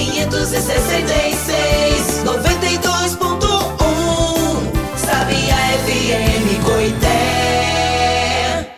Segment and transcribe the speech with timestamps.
[0.00, 8.72] 566, 92.1, Sabia FM Coité.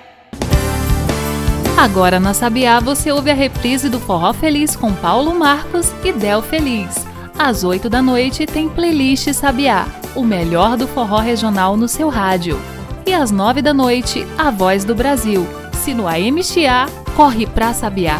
[1.76, 6.42] Agora na Sabiá você ouve a reprise do Forró Feliz com Paulo Marcos e Del
[6.42, 7.06] Feliz.
[7.38, 9.86] Às 8 da noite tem playlist Sabiá,
[10.16, 12.60] o melhor do forró regional no seu rádio.
[13.06, 15.46] E às 9 da noite, a voz do Brasil.
[15.72, 18.18] Se no AM chiar, corre pra Sabiá.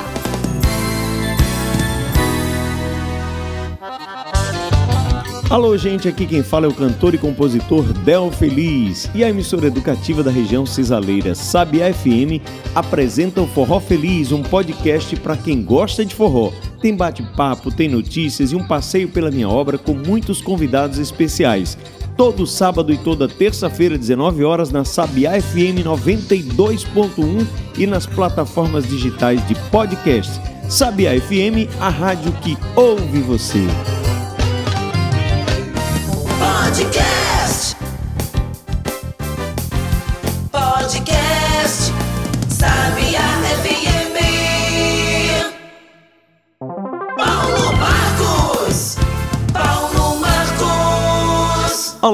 [5.52, 9.11] Alô, gente, aqui quem fala é o cantor e compositor Del Feliz.
[9.14, 12.40] E a emissora educativa da região cisaleira Sabia FM
[12.75, 16.50] apresenta o Forró Feliz, um podcast para quem gosta de forró.
[16.80, 21.76] Tem bate-papo, tem notícias e um passeio pela minha obra com muitos convidados especiais.
[22.16, 29.46] Todo sábado e toda terça-feira, 19 horas, na Sabia FM 92.1 e nas plataformas digitais
[29.46, 30.32] de podcast.
[30.70, 33.66] Sabia FM, a rádio que ouve você.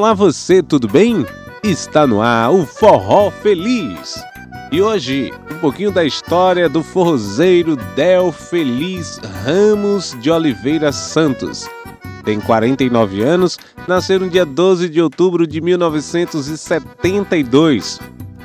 [0.09, 1.27] Olá você, tudo bem?
[1.62, 4.19] Está no ar o Forró Feliz.
[4.73, 11.69] E hoje, um pouquinho da história do forrozeiro Del Feliz Ramos de Oliveira Santos.
[12.25, 18.01] Tem 49 anos, nasceu no dia 12 de outubro de 1972.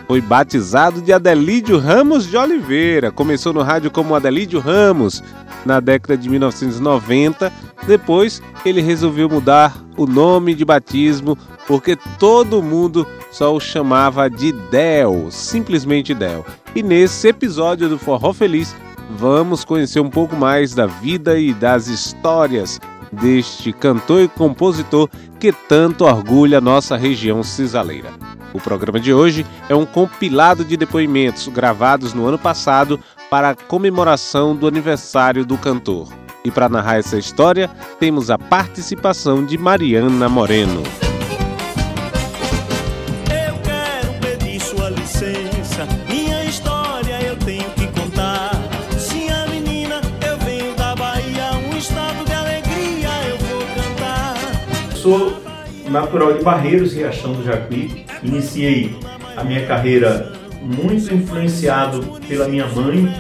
[0.06, 3.09] Foi batizado de Adelídio Ramos de Oliveira.
[3.09, 5.23] Começou no rádio como Adelídio Ramos
[5.66, 7.53] na década de 1990.
[7.88, 14.52] Depois, ele resolveu mudar o nome de batismo porque todo mundo só o chamava de
[14.52, 16.45] Del, simplesmente Del.
[16.75, 18.75] E nesse episódio do Forró Feliz,
[19.17, 22.80] vamos conhecer um pouco mais da vida e das histórias
[23.11, 25.08] deste cantor e compositor
[25.39, 28.12] que tanto orgulha nossa região cisaleira.
[28.53, 33.00] O programa de hoje é um compilado de depoimentos gravados no ano passado
[33.30, 36.07] para a comemoração do aniversário do cantor.
[36.45, 37.69] E para narrar essa história,
[38.00, 40.84] temos a participação de Mariana Moreno.
[55.94, 58.04] Natural de Barreiros, Riachão do Jacuí.
[58.24, 58.98] Iniciei
[59.38, 63.14] a minha carreira muito influenciado pela minha mãe,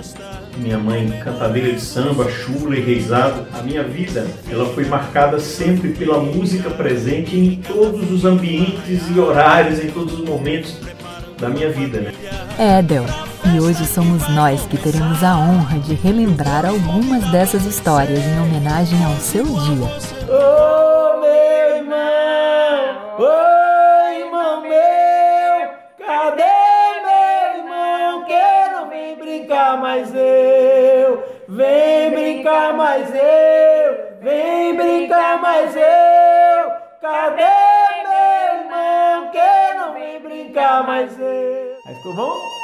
[0.57, 3.45] minha mãe cantadeira de samba, chula e reizado.
[3.53, 9.19] A minha vida, ela foi marcada sempre pela música presente em todos os ambientes e
[9.19, 10.75] horários, em todos os momentos
[11.39, 12.11] da minha vida, né?
[12.57, 13.05] É, Del.
[13.53, 19.03] E hoje somos nós que teremos a honra de relembrar algumas dessas histórias em homenagem
[19.03, 19.85] ao seu dia.
[20.29, 22.32] Ô meu irmão,
[23.19, 26.43] ô irmão meu, cadê
[27.03, 31.23] meu irmão que não vem brincar mais eu?
[31.47, 36.71] Vem brincar mais eu, vem brincar mais eu.
[37.01, 37.43] Cadê
[38.07, 41.77] meu irmão que não vem brincar mais eu?
[41.85, 42.62] Aí ficou bom?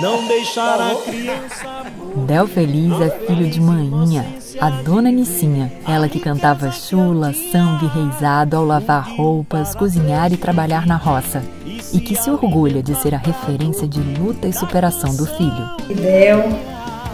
[0.00, 1.66] Não deixar a criança.
[2.26, 4.24] Del Feliz é filho de Maninha,
[4.60, 5.72] a dona Nicinha.
[5.86, 11.42] Ela que cantava chula, samba e reizado ao lavar roupas, cozinhar e trabalhar na roça.
[11.92, 15.76] E que se orgulha de ser a referência de luta e superação do filho.
[15.88, 16.48] Del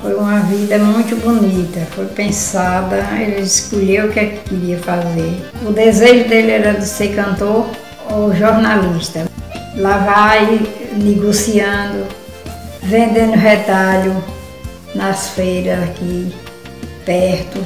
[0.02, 5.50] foi uma vida muito bonita, foi pensada, ele escolheu o que é que queria fazer.
[5.66, 7.66] O desejo dele era de ser cantor
[8.10, 9.24] ou jornalista.
[9.76, 10.60] Lá vai
[10.98, 12.06] negociando,
[12.84, 14.22] vendendo retalho
[14.94, 16.34] nas feiras aqui
[17.04, 17.60] perto.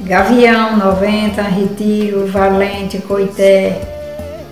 [0.00, 3.80] Gavião 90, Retiro, Valente, Coité,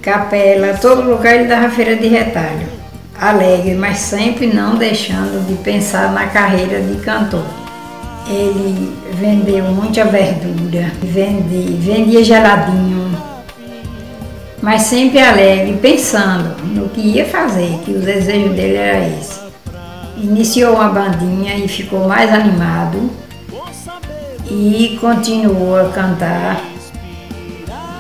[0.01, 2.69] Capela, todo lugar ele dava feira de retalho.
[3.21, 7.45] Alegre, mas sempre não deixando de pensar na carreira de cantor.
[8.27, 13.00] Ele vendeu muita verdura, vendia, vendia geladinho,
[14.63, 19.41] mas sempre alegre, pensando no que ia fazer, que o desejo dele era esse.
[20.17, 23.11] Iniciou uma bandinha e ficou mais animado
[24.51, 26.63] e continuou a cantar.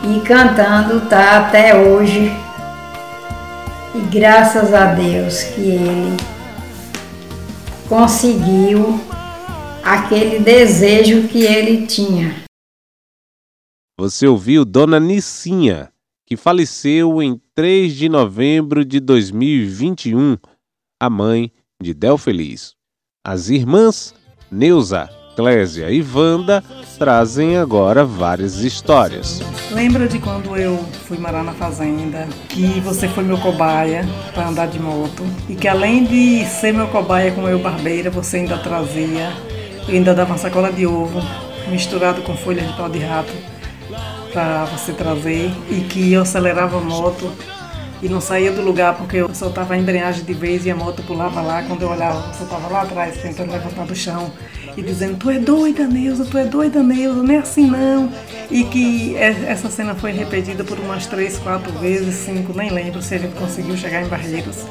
[0.02, 2.30] E cantando tá até hoje.
[3.94, 6.16] E graças a Deus que ele
[7.88, 9.00] conseguiu
[9.82, 12.36] aquele desejo que ele tinha.
[13.98, 15.90] Você ouviu Dona Nicinha,
[16.30, 20.36] que faleceu em 3 de novembro de 2021,
[21.02, 21.50] a mãe
[21.82, 22.76] de Del Feliz.
[23.26, 24.14] As irmãs
[24.48, 26.62] Neuza, Clésia e Wanda
[26.96, 29.40] trazem agora várias histórias.
[29.72, 30.78] Lembra de quando eu
[31.08, 35.66] fui morar na fazenda, que você foi meu cobaia para andar de moto e que
[35.66, 39.32] além de ser meu cobaia como eu barbeira, você ainda trazia,
[39.88, 41.20] eu ainda dava uma sacola de ovo
[41.68, 43.49] misturado com folha de pau de rato
[44.32, 47.30] para você trazer e que eu acelerava a moto
[48.02, 51.02] e não saía do lugar porque eu soltava a embreagem de vez e a moto
[51.02, 51.62] pulava lá.
[51.62, 54.32] Quando eu olhava, você estava lá atrás tentando levantar do chão
[54.76, 58.10] e dizendo: Tu é doida, Neuza, tu é doida, Neuza, não é assim não.
[58.50, 63.14] E que essa cena foi repetida por umas três, quatro vezes, cinco, nem lembro se
[63.14, 64.64] a gente conseguiu chegar em Barreiros.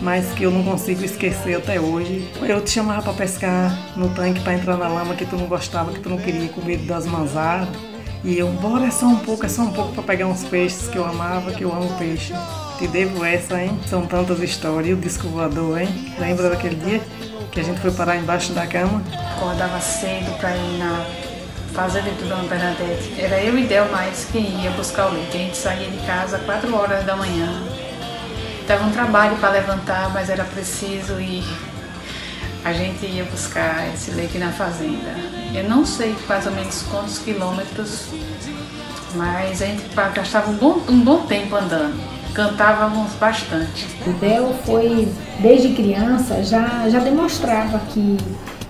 [0.00, 2.28] Mas que eu não consigo esquecer até hoje.
[2.42, 5.92] Eu te chamava para pescar no tanque para entrar na lama que tu não gostava,
[5.92, 7.93] que tu não queria, com medo das manzadas.
[8.24, 10.88] E eu, bora, é só um pouco, é só um pouco para pegar uns peixes
[10.88, 12.32] que eu amava, que eu amo peixe.
[12.78, 13.78] Te devo essa, hein?
[13.86, 14.88] São tantas histórias.
[14.88, 16.14] E o disco voador, hein?
[16.18, 17.02] Lembra daquele dia
[17.52, 19.02] que a gente foi parar embaixo da cama?
[19.36, 21.04] Acordava cedo para ir na
[21.74, 23.14] fazenda de Dona Bernadette.
[23.20, 25.36] Era eu e Del mais que ia buscar o leite.
[25.36, 27.62] A gente saía de casa às 4 horas da manhã.
[28.66, 31.44] Dava um trabalho para levantar, mas era preciso ir
[32.64, 35.14] a gente ia buscar esse leite na fazenda.
[35.54, 38.06] Eu não sei mais ou menos quantos quilômetros,
[39.14, 39.84] mas a gente
[40.14, 42.02] gastava um bom, um bom tempo andando.
[42.32, 43.86] Cantávamos bastante.
[44.06, 45.06] O Del foi,
[45.40, 48.16] desde criança, já, já demonstrava que,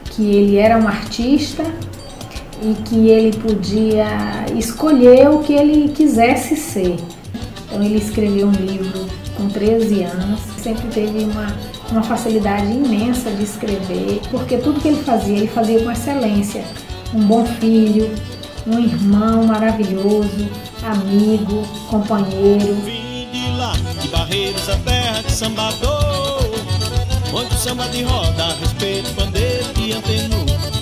[0.07, 1.63] que ele era um artista
[2.63, 4.07] e que ele podia
[4.57, 6.97] escolher o que ele quisesse ser.
[7.67, 9.07] Então ele escreveu um livro
[9.37, 11.47] com 13 anos, sempre teve uma
[11.95, 16.65] uma facilidade imensa de escrever, porque tudo que ele fazia, ele fazia com excelência.
[17.15, 18.13] Um bom filho,
[18.67, 20.49] um irmão maravilhoso,
[20.83, 22.75] amigo, companheiro.
[22.85, 26.41] Vim de lá, de Barreiros, a terra de sambador,
[27.33, 30.74] onde o samba de roda, respeito, bandeira e antenu.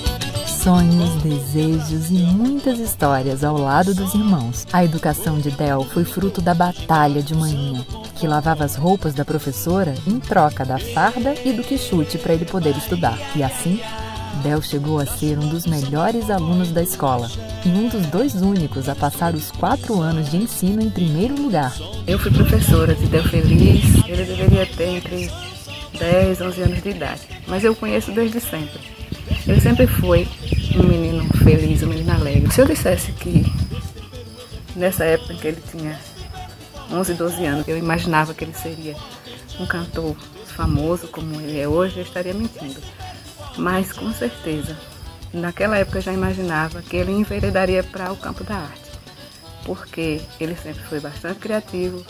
[0.63, 4.65] Sonhos, desejos e muitas histórias ao lado dos irmãos.
[4.71, 9.25] A educação de Del foi fruto da batalha de manhã, que lavava as roupas da
[9.25, 13.19] professora em troca da farda e do quichute para ele poder estudar.
[13.35, 13.81] E assim,
[14.41, 17.29] Del chegou a ser um dos melhores alunos da escola
[17.65, 21.75] e um dos dois únicos a passar os quatro anos de ensino em primeiro lugar.
[22.07, 25.29] Eu fui professora de Del Feliz, ele deveria ter entre
[25.99, 28.92] 10, 11 anos de idade, mas eu conheço desde sempre.
[29.47, 30.27] Ele sempre foi
[30.75, 32.51] um menino feliz, um menino alegre.
[32.51, 33.45] Se eu dissesse que
[34.75, 35.99] nessa época que ele tinha
[36.91, 38.95] 11, 12 anos, eu imaginava que ele seria
[39.59, 40.15] um cantor
[40.45, 42.79] famoso como ele é hoje, eu estaria mentindo.
[43.57, 44.77] Mas com certeza,
[45.33, 48.91] naquela época eu já imaginava que ele enveredaria para o campo da arte,
[49.65, 52.05] porque ele sempre foi bastante criativo,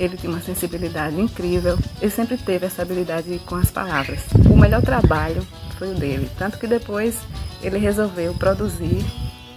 [0.00, 4.20] ele tinha uma sensibilidade incrível, ele sempre teve essa habilidade com as palavras.
[4.50, 5.46] O melhor trabalho
[5.78, 6.30] foi o dele.
[6.38, 7.18] Tanto que depois
[7.62, 9.04] ele resolveu produzir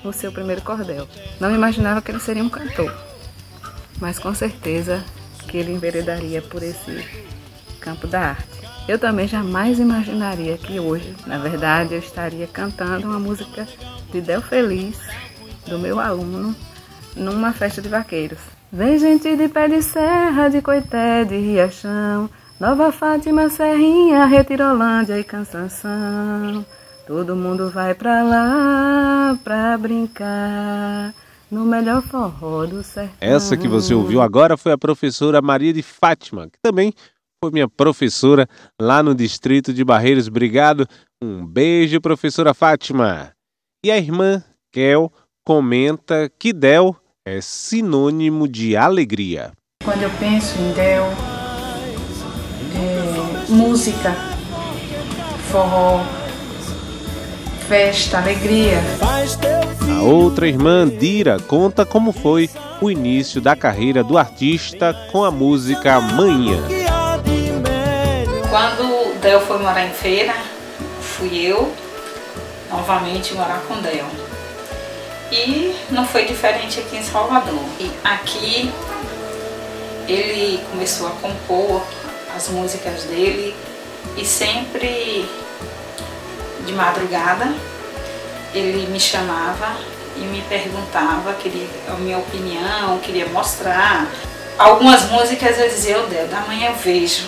[0.04, 1.08] o seu primeiro cordel.
[1.40, 2.94] Não imaginava que ele seria um cantor,
[4.02, 5.02] mas com certeza
[5.48, 7.08] que ele enveredaria por esse
[7.80, 8.64] campo da arte.
[8.86, 13.66] Eu também jamais imaginaria que hoje, na verdade, eu estaria cantando uma música
[14.12, 14.98] de Del Feliz,
[15.66, 16.54] do meu aluno,
[17.16, 18.40] numa festa de vaqueiros.
[18.76, 22.28] Vem gente de pé de serra, de coité, de riachão,
[22.60, 26.66] Nova Fátima, Serrinha, Retirolândia e Cansanção.
[27.06, 31.14] Todo mundo vai pra lá pra brincar
[31.52, 33.16] no melhor forró do sertão.
[33.22, 36.92] Essa que você ouviu agora foi a professora Maria de Fátima, que também
[37.44, 38.50] foi minha professora
[38.82, 40.28] lá no distrito de Barreiros.
[40.28, 40.88] Obrigado.
[41.24, 43.34] Um beijo, professora Fátima.
[43.86, 45.14] E a irmã Kel
[45.46, 46.96] comenta que Del
[47.26, 49.54] é sinônimo de alegria.
[49.82, 51.06] Quando eu penso em Del,
[53.48, 54.14] música,
[55.50, 56.02] forró,
[57.66, 58.78] festa, alegria.
[59.98, 62.50] A outra irmã, Dira, conta como foi
[62.82, 66.62] o início da carreira do artista com a música Manhã.
[68.50, 70.34] Quando Del foi morar em feira,
[71.00, 71.72] fui eu
[72.70, 74.23] novamente morar com Del.
[75.34, 77.64] E não foi diferente aqui em Salvador.
[77.80, 78.72] E aqui
[80.08, 81.84] ele começou a compor
[82.36, 83.56] as músicas dele
[84.16, 85.28] e sempre
[86.66, 87.52] de madrugada
[88.54, 89.76] ele me chamava
[90.16, 94.08] e me perguntava, queria a minha opinião, queria mostrar.
[94.60, 97.26] Algumas músicas eu dizia, eu Deus, amanhã eu vejo.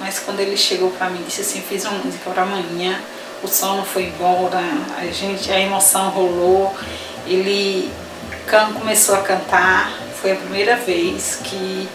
[0.00, 2.98] Mas quando ele chegou para mim e disse assim, fiz uma música para amanhã,
[3.42, 4.62] o sono foi embora,
[4.98, 6.74] a gente, a emoção rolou,
[7.26, 7.90] ele
[8.46, 9.90] can, começou a cantar,
[10.20, 11.88] foi a primeira vez que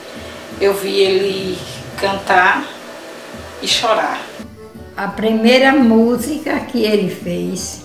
[0.60, 1.58] eu vi ele
[2.00, 2.68] cantar
[3.62, 4.22] e chorar.
[4.96, 7.82] A primeira música que ele fez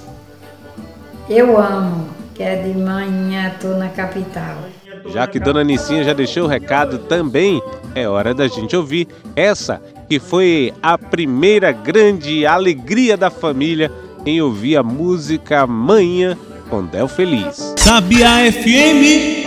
[1.29, 4.59] Eu amo, que é de manhã, tô na capital.
[5.07, 7.63] Já que Dona Nicinha já deixou o recado também,
[7.95, 13.91] é hora da gente ouvir essa que foi a primeira grande alegria da família
[14.27, 16.37] em ouvir a música Manhã
[16.69, 17.75] com Del Feliz.
[17.79, 19.45] Sabia FM.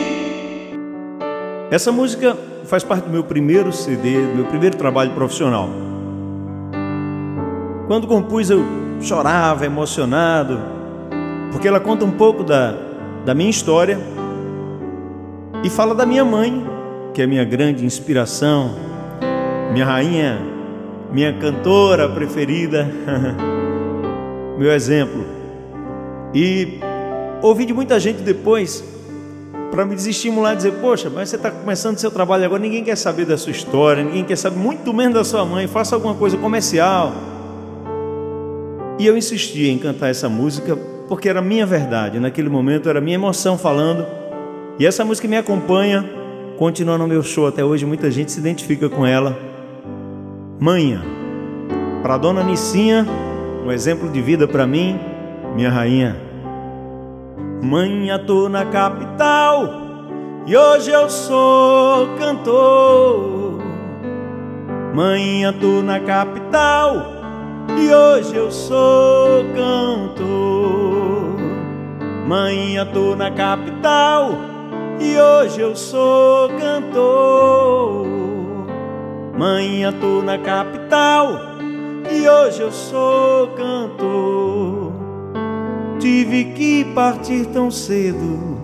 [1.69, 5.69] Essa música faz parte do meu primeiro CD, do meu primeiro trabalho profissional.
[7.87, 8.63] Quando compus, eu
[9.01, 10.59] chorava, emocionado,
[11.51, 12.75] porque ela conta um pouco da,
[13.25, 13.97] da minha história
[15.63, 16.65] e fala da minha mãe,
[17.13, 18.75] que é minha grande inspiração,
[19.71, 20.39] minha rainha,
[21.11, 22.89] minha cantora preferida,
[24.57, 25.25] meu exemplo.
[26.33, 26.79] E
[27.41, 28.83] ouvi de muita gente depois
[29.71, 32.95] para me desestimular e dizer: Poxa, mas você está começando seu trabalho agora, ninguém quer
[32.95, 36.37] saber da sua história, ninguém quer saber muito menos da sua mãe, faça alguma coisa
[36.37, 37.13] comercial.
[38.99, 40.75] E eu insisti em cantar essa música
[41.07, 44.05] porque era minha verdade, naquele momento era minha emoção falando.
[44.79, 46.07] E essa música me acompanha,
[46.57, 49.37] continua no meu show até hoje, muita gente se identifica com ela.
[50.59, 51.03] Manha,
[52.01, 53.05] para dona Nicinha,
[53.65, 54.99] um exemplo de vida para mim,
[55.55, 56.26] minha rainha.
[57.61, 59.69] Manha, tô na capital
[60.45, 63.59] e hoje eu sou cantor.
[64.93, 67.17] Manha, tô na capital
[67.77, 70.87] e hoje eu sou cantor.
[72.27, 74.31] Manhã tô na capital
[74.99, 78.05] e hoje eu sou cantor.
[79.37, 81.39] Manhã tô na capital
[82.11, 84.86] e hoje eu sou cantor.
[85.99, 88.59] Tive que partir tão cedo,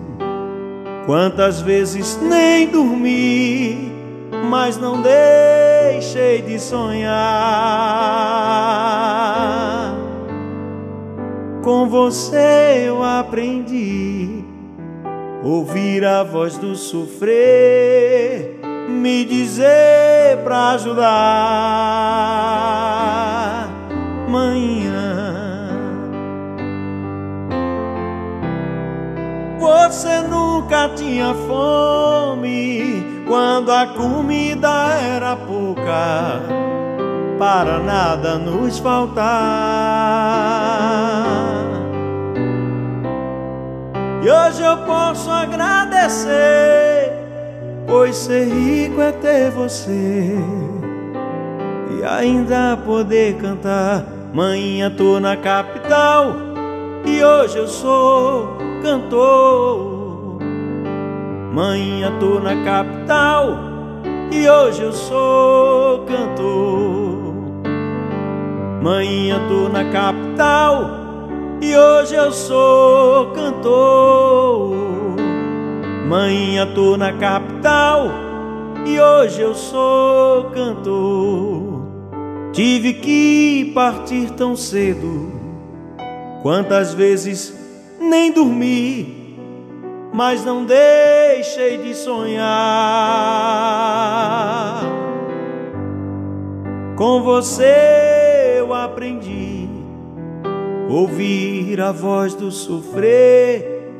[1.04, 3.92] quantas vezes nem dormi,
[4.48, 7.14] mas não deixei de sonhar.
[11.62, 14.44] Com você eu aprendi
[15.42, 21.14] ouvir a voz do sofrer, me dizer pra ajudar.
[24.28, 24.93] Manhã,
[29.74, 36.40] você nunca tinha fome quando a comida era pouca,
[37.38, 39.24] para nada nos faltar.
[44.22, 47.12] E hoje eu posso agradecer,
[47.86, 50.38] pois ser rico é ter você
[51.98, 54.04] e ainda poder cantar.
[54.32, 56.34] Manhã tô na capital
[57.04, 60.38] e hoje eu sou cantor.
[61.54, 63.58] Manhã tô na capital
[64.30, 67.34] e hoje eu sou cantor.
[68.82, 70.90] Manhã tô na capital
[71.62, 74.76] e hoje eu sou cantor.
[76.06, 78.10] Manhã tô na capital
[78.84, 81.84] e hoje eu sou cantor.
[82.52, 85.32] Tive que partir tão cedo,
[86.42, 87.63] quantas vezes
[88.04, 89.36] nem dormi,
[90.12, 92.44] mas não deixei de sonhar.
[96.96, 99.68] Com você eu aprendi
[100.88, 103.90] ouvir a voz do sofrer,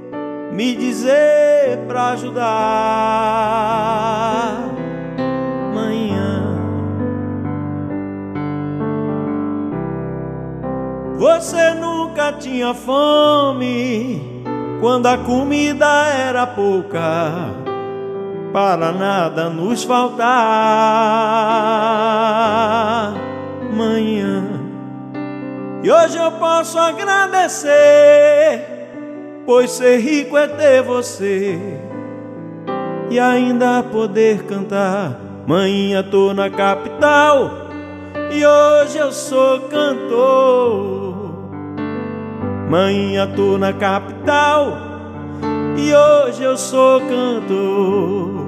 [0.52, 2.44] me dizer pra ajudar.
[11.24, 14.44] Você nunca tinha fome
[14.78, 17.00] quando a comida era pouca,
[18.52, 20.26] para nada nos faltar.
[23.72, 24.44] Manhã.
[25.82, 27.70] E hoje eu posso agradecer,
[29.46, 31.58] pois ser rico é ter você
[33.10, 35.18] e ainda poder cantar.
[35.46, 37.50] Manhã tô na capital
[38.30, 41.03] e hoje eu sou cantor.
[42.74, 44.76] Manhã tô na capital
[45.78, 48.44] e hoje eu sou cantor.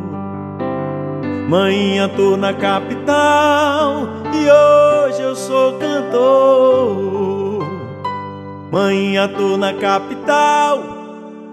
[1.49, 7.65] Manhã tô na capital e hoje eu sou cantor.
[8.73, 10.83] Manhã tô na capital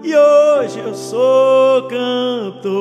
[0.02, 2.74] e hoje eu sou cantor.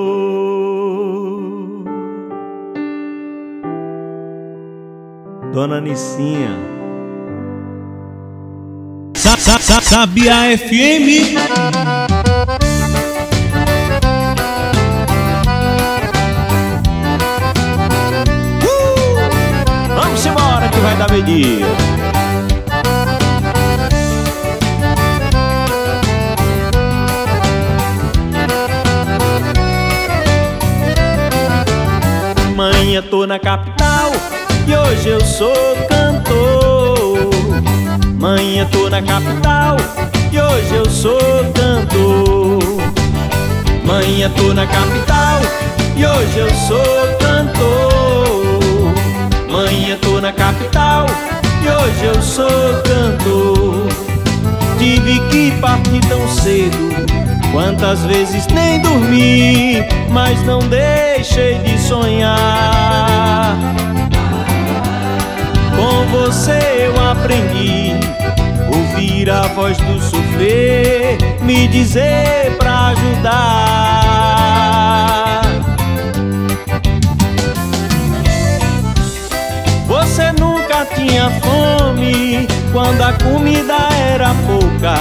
[5.53, 6.82] Dona Nicinha.
[9.43, 11.35] Sa -sa Sabiá FM.
[18.63, 19.19] Uh!
[20.00, 21.67] Vamos embora que vai dar meio-dia.
[32.55, 34.07] Manhã tô na capital
[34.65, 36.62] e hoje eu sou cantor.
[38.23, 39.75] Manhã tô na capital
[40.31, 41.19] e hoje eu sou
[41.53, 42.57] cantor.
[43.83, 45.41] Manhã tô na capital
[45.97, 46.79] e hoje eu sou
[47.19, 48.93] cantor.
[49.51, 51.05] Manhã tô na capital
[51.61, 52.47] e hoje eu sou
[52.85, 53.89] cantor.
[54.79, 56.93] Tive que partir tão cedo.
[57.51, 63.59] Quantas vezes nem dormi, mas não deixei de sonhar.
[65.83, 67.91] Com você eu aprendi
[68.73, 73.81] ouvir a voz do sofrer, me dizer pra ajudar.
[79.85, 83.75] Você nunca tinha fome quando a comida
[84.09, 84.95] era pouca,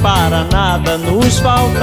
[0.00, 1.82] para nada nos faltar.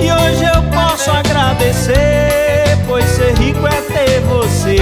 [0.00, 2.29] E hoje eu posso agradecer,
[4.30, 4.76] você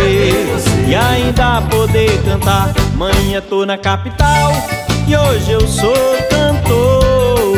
[0.87, 2.73] e ainda poder cantar.
[2.95, 4.53] Manhã tô na capital
[5.07, 5.95] e hoje eu sou
[6.31, 7.49] cantor.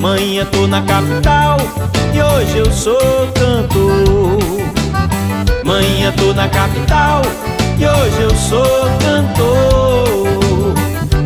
[0.00, 1.58] Manhã tô na capital
[2.14, 4.38] e hoje eu sou cantor.
[5.64, 7.22] Manhã tô na capital
[7.78, 10.74] e hoje eu sou cantor.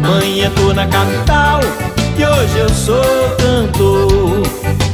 [0.01, 1.61] Manhã tô na capital
[2.19, 3.05] e hoje eu sou
[3.39, 4.43] cantor.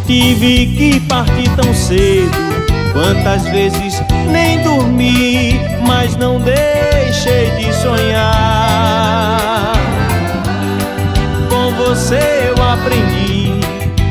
[0.06, 2.67] Tive que partir tão cedo.
[2.98, 5.52] Quantas vezes nem dormi,
[5.86, 9.72] mas não deixei de sonhar.
[11.48, 13.52] Com você eu aprendi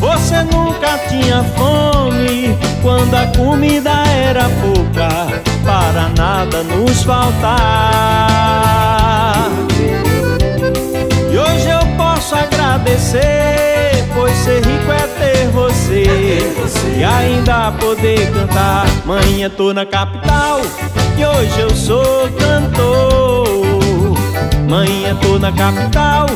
[0.00, 7.52] Você nunca tinha fome quando a comida era pouca, para nada nos faltar.
[11.32, 16.04] E hoje eu posso agradecer, pois ser rico é ter você,
[16.96, 18.86] e ainda poder cantar.
[19.04, 20.60] Manhã tô na capital
[21.16, 23.52] e hoje eu sou cantor.
[24.68, 26.26] Manhã tô na capital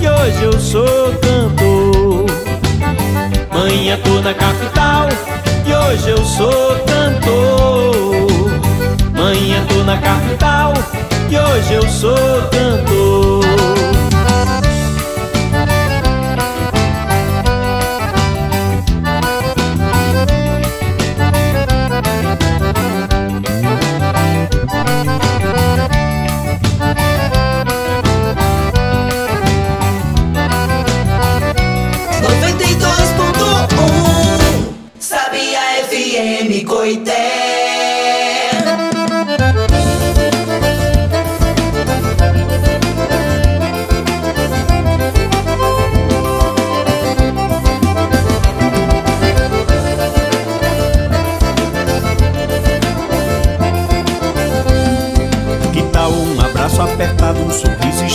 [0.00, 2.26] e hoje eu sou cantor.
[3.52, 5.08] Manhã tô na capital
[5.66, 7.59] e hoje eu sou cantor.
[9.90, 10.72] Na capital
[11.28, 12.14] e hoje eu sou
[12.52, 13.39] cantor.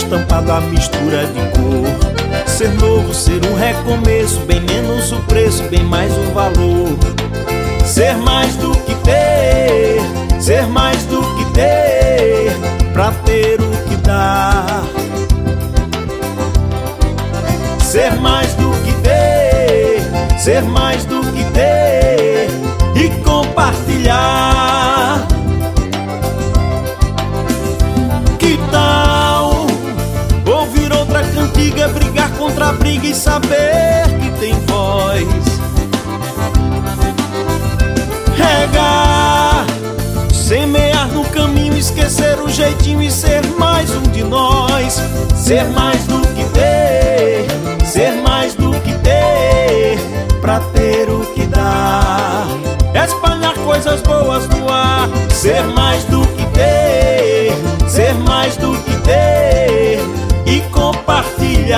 [0.06, 2.46] Sorriso estampado, a mistura de cor?
[2.46, 6.96] Ser novo, ser um recomeço, bem menos o preço, bem mais o valor.
[7.84, 10.00] Ser mais do que ter,
[10.40, 12.52] ser mais do que ter,
[12.92, 14.84] pra ter o que dar.
[17.80, 21.15] Ser mais do que ter, ser mais do
[31.66, 35.26] outra cantiga, brigar contra a briga e saber que tem voz?
[38.36, 39.66] Regar,
[40.32, 45.00] semear no caminho, esquecer o jeitinho e ser mais um de nós.
[45.34, 47.46] Ser mais do que ter,
[47.84, 49.98] ser mais do que ter,
[50.40, 52.46] pra ter o que dar.
[52.94, 57.52] Espalhar coisas boas no ar, ser mais do que ter,
[57.88, 58.95] ser mais do que
[61.66, 61.72] Que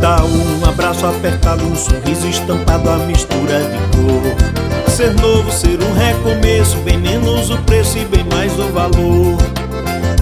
[0.00, 4.90] tal um abraço apertado, um sorriso estampado, a mistura de cor?
[4.90, 9.63] Ser novo, ser um recomeço, bem menos o preço e bem mais o valor.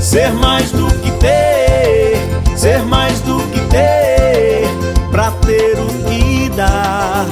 [0.00, 2.18] Ser mais do que ter,
[2.56, 4.66] ser mais do que ter,
[5.10, 7.26] pra ter o que dar.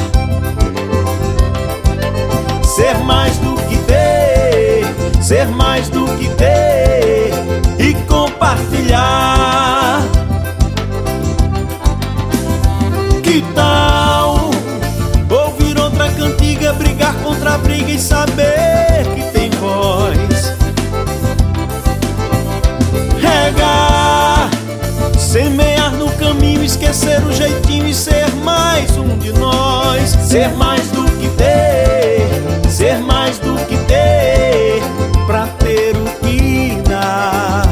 [2.62, 4.85] Ser mais do que ter,
[5.23, 7.31] ser mais do que ter
[7.79, 10.03] e compartilhar.
[13.23, 14.51] Que tal
[15.29, 18.50] ouvir outra cantiga, brigar contra a briga e saber?
[28.99, 30.11] Um de nós.
[30.11, 32.29] Ser mais do que ter,
[32.69, 34.83] ser mais do que ter,
[35.27, 37.66] pra ter o que dar.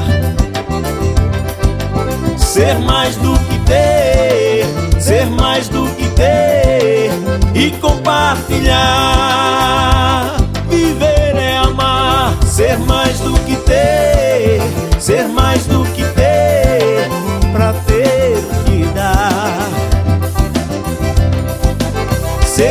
[2.36, 4.66] Ser mais do que ter,
[5.00, 7.10] ser mais do que ter
[7.54, 10.36] e compartilhar.
[10.68, 14.62] Viver é amar, ser mais do que ter,
[14.98, 15.97] ser mais do que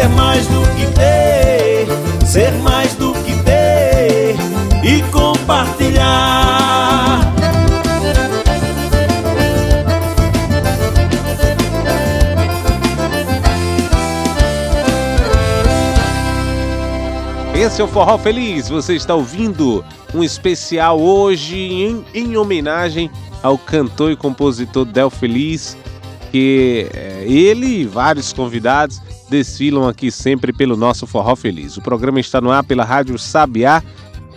[0.07, 1.85] Ser mais do que ter,
[2.25, 4.37] ser mais do que ter
[4.81, 7.19] e compartilhar.
[17.53, 18.69] Esse é o Forró Feliz.
[18.69, 23.11] Você está ouvindo um especial hoje em, em homenagem
[23.43, 25.75] ao cantor e compositor Del Feliz,
[26.31, 31.77] que é, ele e vários convidados desfilam aqui sempre pelo nosso Forró Feliz.
[31.77, 33.83] O programa está no ar pela Rádio Sabiá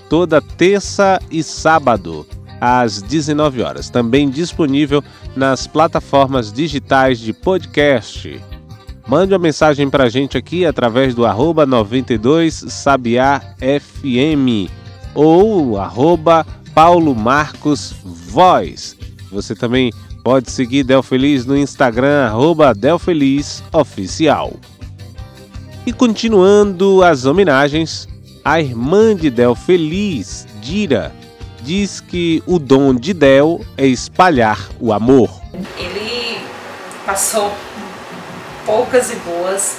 [0.08, 2.26] toda terça e sábado
[2.60, 3.88] às 19 horas.
[3.88, 5.02] Também disponível
[5.36, 8.40] nas plataformas digitais de podcast.
[9.06, 14.70] Mande uma mensagem pra gente aqui através do arroba 92 Sabiá FM
[15.14, 18.96] ou arroba Paulo Marcos Voz.
[19.30, 24.52] Você também pode seguir Del Feliz no Instagram, arroba Del Feliz Oficial.
[25.86, 28.06] E continuando as homenagens,
[28.44, 31.12] a irmã de Del Feliz, Dira,
[31.62, 35.30] diz que o dom de Del é espalhar o amor.
[35.78, 36.38] Ele
[37.06, 37.50] passou
[38.66, 39.78] poucas e boas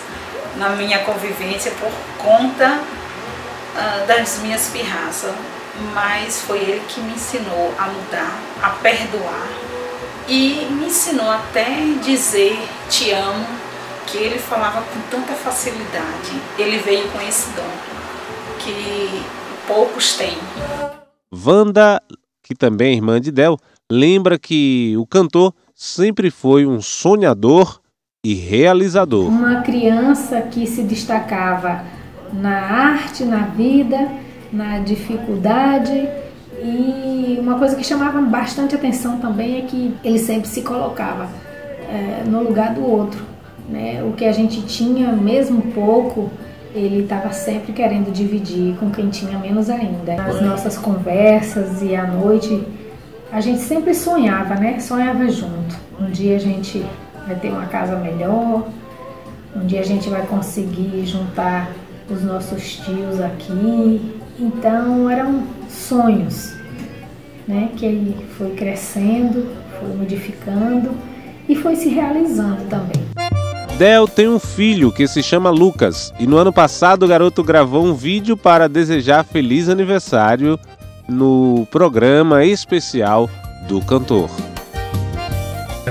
[0.57, 2.79] na minha convivência por conta
[3.75, 5.31] ah, das minhas pirraças,
[5.93, 9.47] mas foi ele que me ensinou a mudar, a perdoar
[10.27, 11.65] e me ensinou até
[12.03, 12.59] dizer
[12.89, 13.45] te amo,
[14.11, 16.31] que ele falava com tanta facilidade.
[16.59, 17.69] Ele veio com esse dom
[18.59, 19.23] que
[19.65, 20.37] poucos têm.
[21.33, 22.01] Wanda,
[22.43, 23.57] que também é irmã de Del,
[23.89, 27.79] lembra que o cantor sempre foi um sonhador
[28.23, 29.27] e realizador.
[29.27, 31.83] Uma criança que se destacava
[32.33, 34.11] na arte, na vida,
[34.51, 36.09] na dificuldade
[36.61, 41.27] e uma coisa que chamava bastante atenção também é que ele sempre se colocava
[41.89, 43.30] é, no lugar do outro.
[43.71, 44.03] Né?
[44.03, 46.29] O que a gente tinha, mesmo pouco,
[46.75, 50.15] ele estava sempre querendo dividir com quem tinha menos ainda.
[50.15, 52.61] Nas nossas conversas e à noite,
[53.31, 54.77] a gente sempre sonhava, né?
[54.79, 55.75] Sonhava junto.
[55.97, 56.85] Um dia a gente
[57.25, 58.67] vai ter uma casa melhor,
[59.55, 61.71] um dia a gente vai conseguir juntar
[62.09, 64.19] os nossos tios aqui.
[64.37, 66.55] Então eram sonhos,
[67.47, 67.69] né?
[67.77, 69.47] Que aí foi crescendo,
[69.79, 70.91] foi modificando
[71.47, 73.20] e foi se realizando também.
[73.81, 77.83] Del tem um filho que se chama Lucas e no ano passado o garoto gravou
[77.83, 80.59] um vídeo para desejar feliz aniversário
[81.09, 83.27] no programa especial
[83.67, 84.29] do cantor.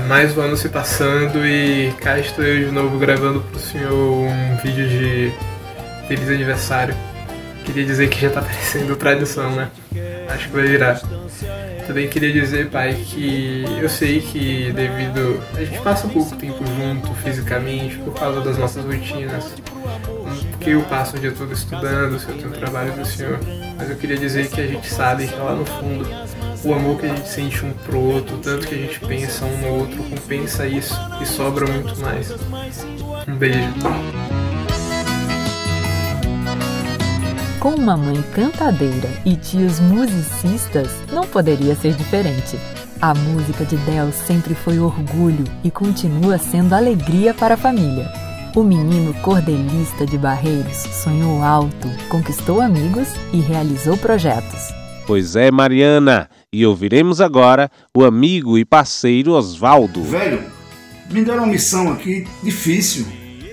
[0.07, 4.55] Mais um ano se passando e cá estou eu de novo gravando pro senhor um
[4.63, 5.33] vídeo de
[6.07, 6.95] feliz aniversário.
[7.65, 9.69] Queria dizer que já tá parecendo tradição, né?
[10.33, 11.01] Acho que vai virar.
[11.85, 15.41] Também queria dizer, pai, que eu sei que devido.
[15.55, 19.53] A gente passa pouco tempo junto fisicamente por causa das nossas rotinas.
[20.51, 23.39] Porque eu passo o dia todo estudando, se eu tenho trabalho do senhor.
[23.77, 26.07] Mas eu queria dizer que a gente sabe que lá no fundo
[26.63, 29.57] o amor que a gente sente um pro outro, tanto que a gente pensa um
[29.57, 32.31] no outro, compensa isso e sobra muito mais.
[33.27, 34.20] Um beijo.
[37.61, 42.57] Com uma mãe cantadeira e tios musicistas, não poderia ser diferente.
[42.99, 48.11] A música de Del sempre foi orgulho e continua sendo alegria para a família.
[48.55, 54.73] O menino cordelista de Barreiros sonhou alto, conquistou amigos e realizou projetos.
[55.05, 60.01] Pois é, Mariana, e ouviremos agora o amigo e parceiro Oswaldo.
[60.01, 60.41] Velho,
[61.11, 63.05] me deram uma missão aqui difícil,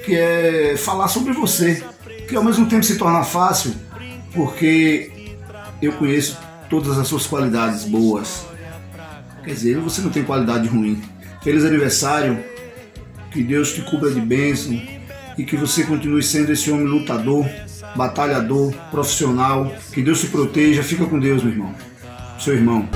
[0.06, 1.84] que é falar sobre você,
[2.26, 3.74] que ao mesmo tempo se torna fácil,
[4.32, 5.10] porque
[5.80, 6.38] eu conheço
[6.68, 8.46] todas as suas qualidades boas.
[9.44, 11.02] Quer dizer, você não tem qualidade ruim.
[11.42, 12.38] Feliz aniversário,
[13.30, 14.80] que Deus te cubra de bênção
[15.36, 17.48] e que você continue sendo esse homem lutador,
[17.96, 19.72] batalhador, profissional.
[19.92, 20.82] Que Deus te proteja.
[20.82, 21.74] Fica com Deus, meu irmão.
[22.38, 22.88] Seu irmão.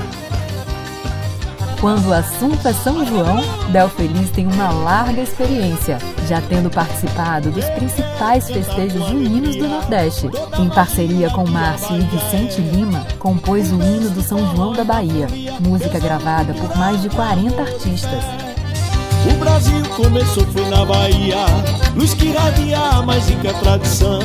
[1.83, 3.41] Quando o assunto é São João,
[3.73, 5.97] Del Feliz tem uma larga experiência,
[6.29, 10.29] já tendo participado dos principais festejos juninos do Nordeste.
[10.57, 15.27] Em parceria com Márcio e Vicente Lima, compôs o hino do São João da Bahia,
[15.59, 18.23] música gravada por mais de 40 artistas.
[19.29, 21.45] O Brasil começou foi na Bahia,
[21.97, 24.21] luz que radia mais rica tradição.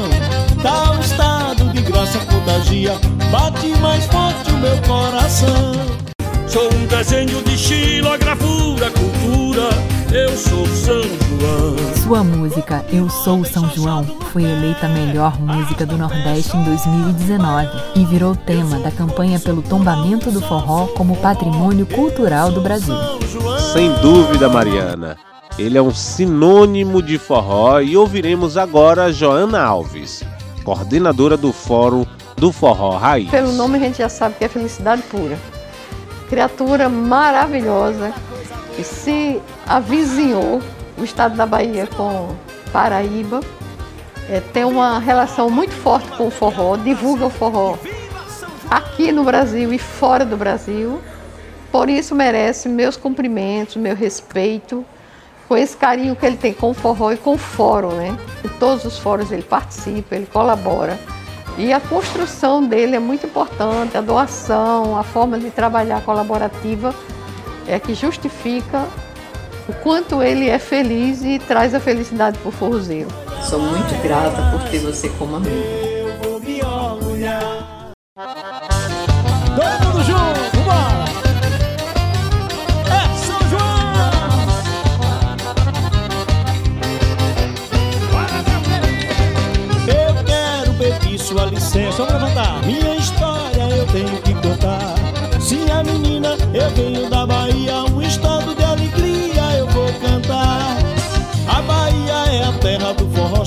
[0.63, 2.93] Tal estado de graça contagia,
[3.33, 6.08] bate mais forte o meu coração.
[6.49, 9.69] Sou um desenho de estilo, a gravura, cultura,
[10.11, 11.77] eu sou São João.
[12.03, 17.69] Sua música Eu Sou São João foi eleita a melhor música do Nordeste em 2019
[17.97, 22.97] e virou tema da campanha pelo tombamento do forró como patrimônio cultural do Brasil.
[23.75, 25.19] Sem dúvida, Mariana.
[25.59, 30.25] Ele é um sinônimo de forró e ouviremos agora Joana Alves,
[30.65, 32.07] coordenadora do Fórum
[32.39, 33.29] do Forró Raiz.
[33.29, 35.39] Pelo nome a gente já sabe que é felicidade pura.
[36.29, 38.13] Criatura maravilhosa
[38.77, 40.61] que se avizinhou
[40.97, 42.35] o estado da Bahia com
[42.73, 43.41] Paraíba.
[44.29, 47.79] É, tem uma relação muito forte com o forró, divulga o forró
[48.71, 51.01] aqui no Brasil e fora do Brasil.
[51.73, 54.85] Por isso merece meus cumprimentos, meu respeito,
[55.49, 58.17] com esse carinho que ele tem com o forró e com o fórum, né?
[58.45, 60.99] Em todos os fóruns ele participa, ele colabora.
[61.59, 66.95] E a construção dele é muito importante, a doação, a forma de trabalhar colaborativa
[67.67, 68.87] é que justifica
[69.69, 73.09] o quanto ele é feliz e traz a felicidade para o forrozeiro.
[73.43, 75.88] Sou muito grata por ter você como amigo.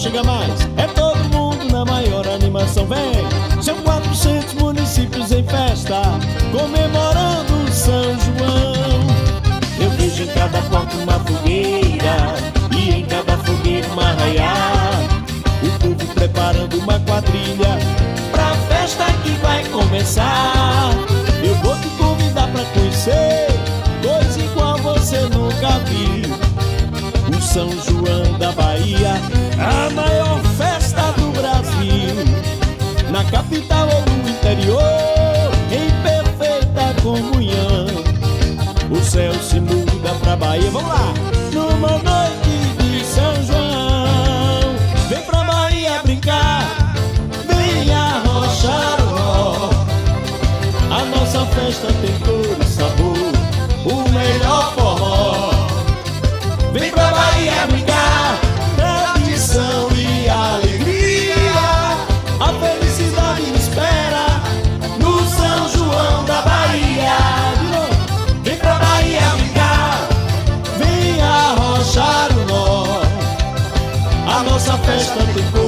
[0.01, 0.67] Chega mais.
[0.77, 3.61] É todo mundo na maior animação, vem.
[3.61, 6.01] São 400 municípios em festa,
[6.51, 8.81] comemorando São João.
[9.79, 12.35] Eu vejo em cada porta uma fogueira,
[12.75, 14.53] e em cada fogueira uma arraiá.
[15.61, 17.77] O povo preparando uma quadrilha,
[18.31, 20.89] pra festa que vai começar.
[21.43, 23.47] Eu vou te convidar pra conhecer,
[24.01, 27.37] coisa igual você nunca viu.
[27.37, 29.13] O São João da Bahia,
[29.61, 32.25] a maior festa do Brasil.
[33.11, 37.87] Na capital ou no interior, em perfeita comunhão.
[38.89, 41.13] O céu se muda pra Bahia, vamos lá!
[41.53, 44.75] Numa noite de São João,
[45.09, 46.93] vem pra Bahia brincar,
[47.47, 49.69] vem arrochar o nó.
[50.95, 52.20] A nossa festa tem
[74.71, 75.60] nossa festa tem cor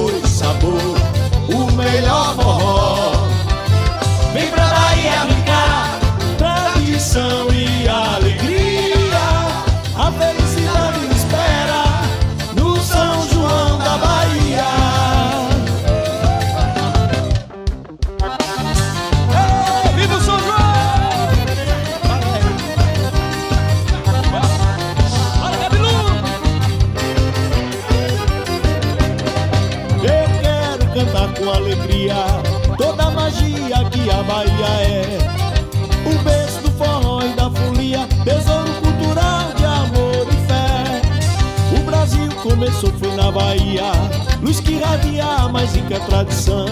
[45.64, 46.66] mais rica tradição.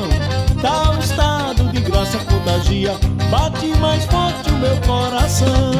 [0.60, 2.94] Tal estado de graça contagia,
[3.30, 5.72] bate mais forte o meu coração.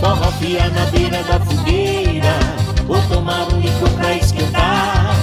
[0.00, 2.34] Forró fia na beira da fogueira,
[2.86, 5.14] vou tomar um licor pra esquentar.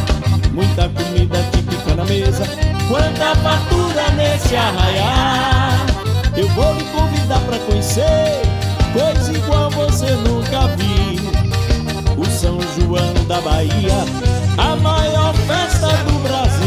[0.54, 2.46] Muita comida típica na mesa,
[2.88, 5.86] quanta fartura nesse arraiar.
[6.38, 8.42] Eu vou lhe convidar pra conhecer
[8.94, 11.06] coisa igual você nunca viu.
[12.18, 14.06] O São João da Bahia,
[14.58, 16.65] a maior festa do Brasil.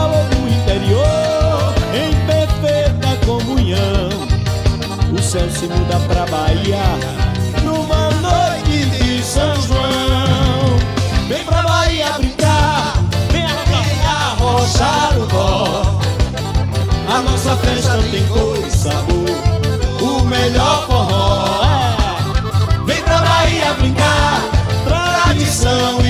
[0.00, 4.08] Ou no interior em perfeita comunhão.
[5.12, 6.84] O céu se muda pra Bahia
[7.64, 10.78] numa noite de São João.
[11.28, 12.94] Vem pra Bahia brincar,
[13.30, 16.00] vem aqui arrochar o dó.
[17.08, 19.30] A nossa festa tem cor e sabor,
[20.00, 21.64] o melhor forró.
[21.64, 22.84] É.
[22.84, 24.42] Vem pra Bahia brincar,
[24.86, 26.07] tradição e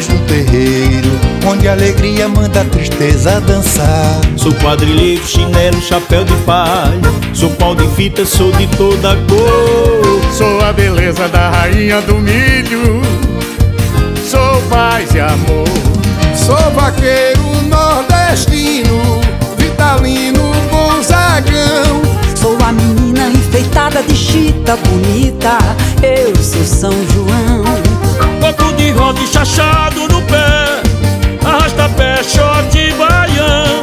[0.00, 4.18] no terreiro Onde a alegria manda a tristeza dançar.
[4.36, 7.12] Sou quadrilheiro, chinelo, chapéu de palha.
[7.34, 10.32] Sou pau de fita, sou de toda cor.
[10.32, 13.02] Sou a beleza da rainha do milho.
[14.26, 15.68] Sou paz e amor.
[16.34, 19.20] Sou vaqueiro nordestino,
[19.58, 22.02] vitalino, gonzagão.
[22.34, 25.58] Sou a menina enfeitada de chita bonita,
[26.02, 27.13] eu sou São João.
[28.44, 30.82] Coco de roda e chachado no pé
[31.42, 33.82] Arrasta pé, short baião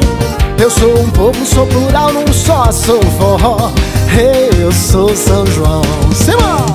[0.60, 3.72] Eu sou um povo, sou plural, não só sou forró.
[4.62, 5.82] Eu sou São João.
[6.14, 6.66] Simão!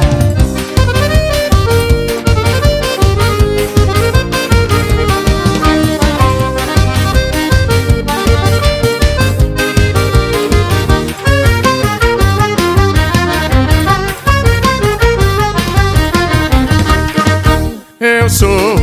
[18.37, 18.77] Sou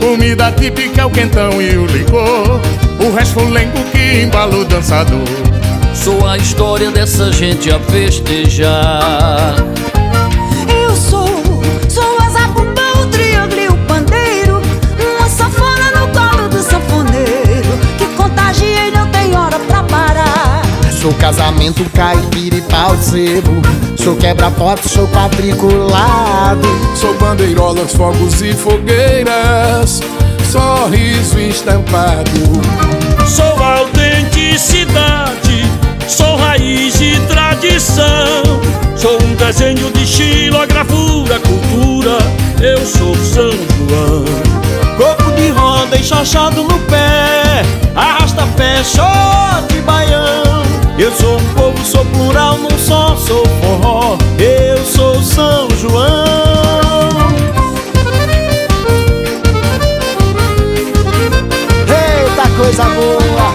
[0.00, 2.58] comida típica, o quentão e o licor.
[2.98, 5.28] O resto lengo que embala o dançador.
[5.94, 9.56] Sou a história dessa gente a festejar
[21.04, 23.60] Sou casamento, caipira e pau de sebo.
[23.94, 26.66] Sou quebra-foto, sou quadriculado.
[26.96, 30.00] Sou bandeirolas, fogos e fogueiras,
[30.50, 32.30] sorriso estampado.
[33.28, 35.66] Sou autenticidade,
[36.08, 38.62] sou raiz e tradição
[38.96, 42.16] Sou um desenho de xilografura, cultura,
[42.62, 44.24] eu sou São João
[44.96, 47.62] Coco de roda e chachado no pé
[47.94, 50.63] Arrasta pé, short baião
[50.96, 56.24] Eu sou um povo, sou plural, não só sou forró Eu sou São João
[61.88, 63.54] Eita coisa boa!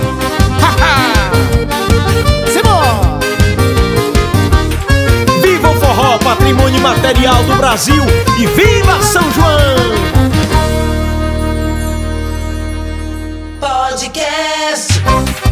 [2.52, 3.20] Simão!
[5.42, 8.04] Viva o forró, patrimônio material do Brasil
[8.38, 9.80] E viva São João!
[13.62, 15.49] Podcast.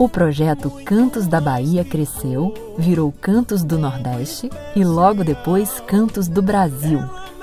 [0.00, 6.40] O projeto Cantos da Bahia cresceu, virou Cantos do Nordeste e logo depois Cantos do
[6.40, 7.00] Brasil,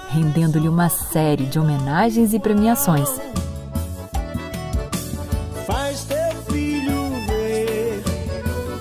[0.10, 3.08] rendendo-lhe uma série de homenagens e premiações.
[5.68, 8.02] Faz teu filho ver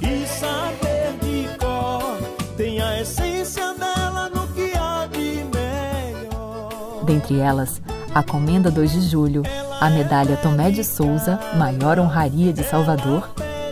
[0.00, 2.16] e saber de cor.
[2.56, 7.04] Tem a essência dela no que há de melhor.
[7.04, 7.78] Dentre elas,
[8.16, 9.42] a Comenda 2 de Julho,
[9.78, 13.28] a medalha Tomé de Souza, maior honraria de Salvador,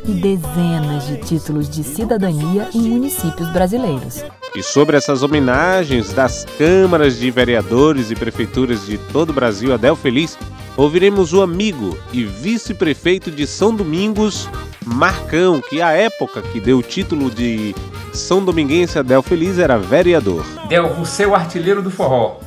[0.07, 4.23] e dezenas de títulos de cidadania em municípios brasileiros.
[4.55, 9.97] E sobre essas homenagens das câmaras de vereadores e prefeituras de todo o Brasil, Adel
[9.97, 10.37] Feliz,
[10.77, 14.47] ouviremos o amigo e vice-prefeito de São Domingos,
[14.85, 17.75] Marcão, que à época que deu o título de
[18.13, 20.45] São Dominguense Adel Feliz era vereador.
[20.69, 22.41] Del Rousseau, artilheiro do forró.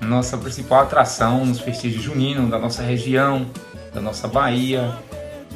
[0.00, 3.46] Nossa principal atração nos festejos juninos da nossa região,
[3.92, 4.94] da nossa Bahia,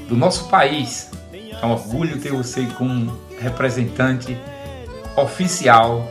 [0.09, 1.11] do nosso país.
[1.32, 4.36] É um orgulho ter você como representante
[5.16, 6.07] oficial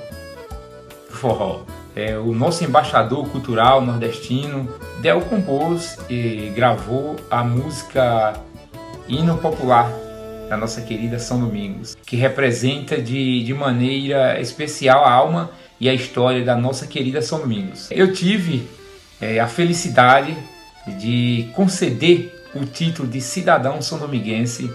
[1.09, 1.61] do forró.
[1.95, 4.69] é o nosso embaixador cultural nordestino.
[5.01, 8.33] Del compôs e gravou a música
[9.07, 9.91] Hino Popular
[10.49, 15.93] da nossa querida São Domingos, que representa de, de maneira especial a alma e a
[15.93, 17.87] história da nossa querida São Domingos.
[17.91, 18.67] Eu tive
[19.21, 20.35] é, a felicidade
[20.99, 24.69] de conceder o título de cidadão são dominguense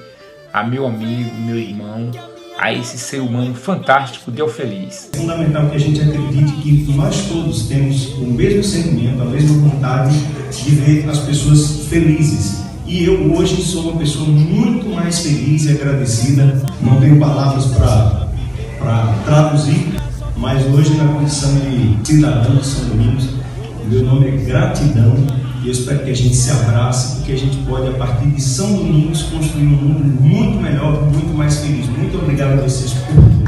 [0.52, 2.10] a meu amigo, meu irmão,
[2.56, 5.10] a esse ser humano fantástico, Deu Feliz.
[5.12, 9.68] É fundamental que a gente acredite que nós todos temos o mesmo sentimento, a mesma
[9.68, 10.16] vontade
[10.52, 12.62] de ver as pessoas felizes.
[12.86, 16.62] E eu hoje sou uma pessoa muito mais feliz e agradecida.
[16.80, 19.88] Não tenho palavras para traduzir,
[20.36, 23.28] mas hoje na condição de cidadão de São Domingos,
[23.86, 25.14] meu nome é gratidão
[25.62, 28.42] e eu espero que a gente se abrace, porque a gente pode, a partir de
[28.42, 31.86] São Domingos, construir um mundo muito melhor, muito mais feliz.
[31.88, 33.44] Muito obrigado a vocês por tudo.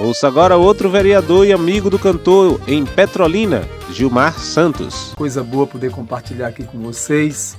[0.00, 5.12] Ouça agora outro vereador e amigo do cantor em Petrolina, Gilmar Santos.
[5.16, 7.56] Coisa boa poder compartilhar aqui com vocês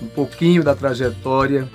[0.00, 1.68] um pouquinho da trajetória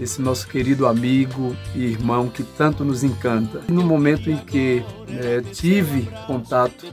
[0.00, 3.60] desse nosso querido amigo e irmão que tanto nos encanta.
[3.68, 6.86] No momento em que é, tive contato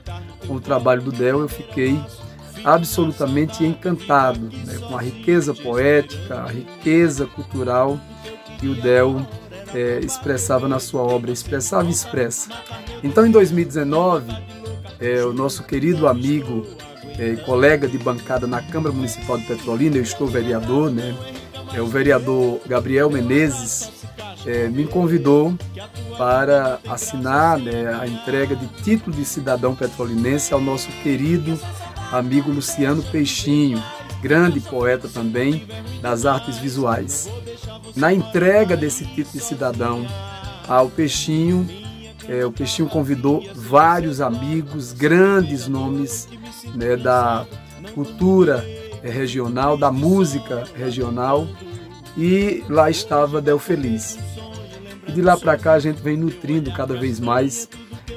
[0.46, 1.98] com o trabalho do Del, eu fiquei
[2.66, 7.98] absolutamente encantado né, com a riqueza poética, a riqueza cultural
[8.60, 9.26] que o Del
[9.74, 12.50] é, expressava na sua obra, expressava e expressa.
[13.02, 14.36] Então, em 2019,
[15.00, 16.68] é, o nosso querido amigo
[17.18, 21.16] é, colega de bancada na Câmara Municipal de Petrolina, eu estou vereador, né?
[21.74, 23.92] É, o vereador Gabriel Menezes
[24.46, 25.54] é, me convidou
[26.18, 31.60] para assinar né, a entrega de título de cidadão petrolinense ao nosso querido
[32.12, 33.84] amigo Luciano Peixinho,
[34.22, 35.68] grande poeta também
[36.02, 37.30] das artes visuais.
[37.96, 40.06] Na entrega desse título de cidadão
[40.68, 41.68] ao Peixinho,
[42.28, 46.28] é, o Peixinho convidou vários amigos, grandes nomes
[46.76, 47.46] né, da
[47.94, 48.66] cultura
[49.04, 51.48] regional, da música regional,
[52.18, 54.18] e lá estava Del Feliz.
[55.08, 57.70] E de lá para cá a gente vem nutrindo cada vez mais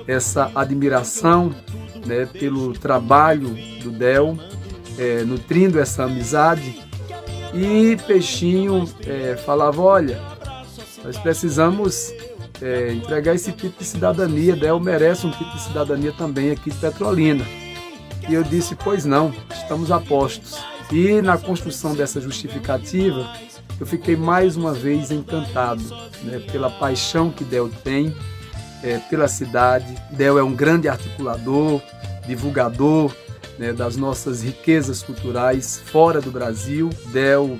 [0.06, 1.54] essa admiração
[2.06, 3.50] né, pelo trabalho
[3.82, 4.38] do Del,
[4.98, 6.82] é, nutrindo essa amizade.
[7.54, 10.20] E Peixinho é, falava: olha,
[11.04, 12.12] nós precisamos
[12.62, 14.56] é, entregar esse título de cidadania.
[14.56, 17.44] Del merece um título de cidadania também aqui de Petrolina.
[18.28, 20.69] E eu disse: pois não, estamos a postos.
[20.92, 23.32] E na construção dessa justificativa,
[23.78, 25.82] eu fiquei mais uma vez encantado
[26.22, 28.14] né, pela paixão que Del tem
[28.82, 29.94] é, pela cidade.
[30.10, 31.80] Del é um grande articulador,
[32.26, 33.14] divulgador
[33.58, 36.90] né, das nossas riquezas culturais fora do Brasil.
[37.12, 37.56] Del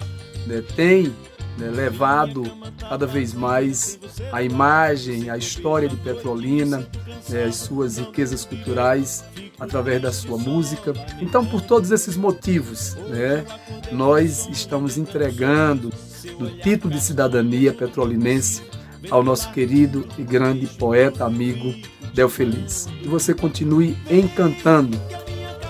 [0.47, 1.15] né, tem
[1.61, 2.43] né, levado
[2.89, 3.99] cada vez mais
[4.33, 6.89] a imagem, a história de Petrolina,
[7.29, 9.23] né, as suas riquezas culturais
[9.59, 10.95] através da sua música.
[11.21, 13.45] Então, por todos esses motivos, né,
[13.93, 15.93] nós estamos entregando
[16.41, 18.63] o título de cidadania petrolinense
[19.11, 21.75] ao nosso querido e grande poeta amigo
[22.15, 22.89] Del Feliz.
[23.03, 24.99] Que você continue encantando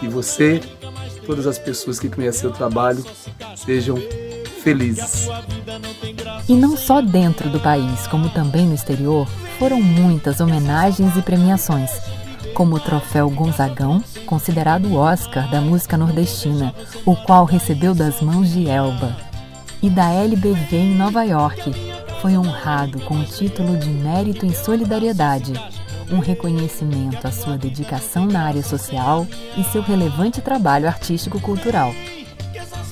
[0.00, 0.60] e você,
[1.26, 3.04] todas as pessoas que conhecem o trabalho,
[3.56, 3.96] sejam
[4.60, 5.28] felizes.
[6.48, 9.26] E não só dentro do país, como também no exterior,
[9.58, 11.90] foram muitas homenagens e premiações,
[12.54, 18.50] como o troféu Gonzagão, considerado o Oscar da música nordestina, o qual recebeu das mãos
[18.50, 19.16] de Elba,
[19.82, 21.72] e da LBV em Nova York.
[22.20, 25.54] Foi honrado com o título de Mérito em Solidariedade,
[26.12, 31.94] um reconhecimento à sua dedicação na área social e seu relevante trabalho artístico-cultural.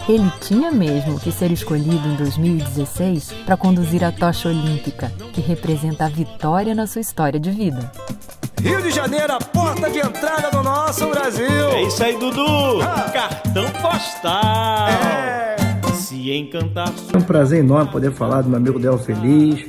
[0.09, 6.07] Ele tinha mesmo que ser escolhido em 2016 para conduzir a tocha olímpica, que representa
[6.07, 7.93] a vitória na sua história de vida.
[8.63, 11.69] Rio de Janeiro, a porta de entrada do nosso Brasil.
[11.73, 12.81] É isso aí, Dudu.
[12.81, 13.11] Ah.
[13.13, 14.89] Cartão postal.
[14.89, 15.57] É.
[15.93, 16.91] Se encantar.
[17.13, 19.67] É um prazer enorme poder falar do meu amigo Del Feliz,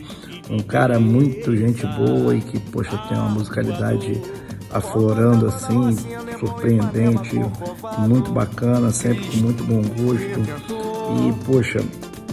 [0.50, 4.22] um cara muito gente boa e que, poxa, tem uma musicalidade
[4.72, 5.96] aflorando assim,
[6.40, 7.40] surpreendente,
[8.00, 10.40] muito bacana, sempre com muito bom gosto.
[11.18, 11.82] E, poxa,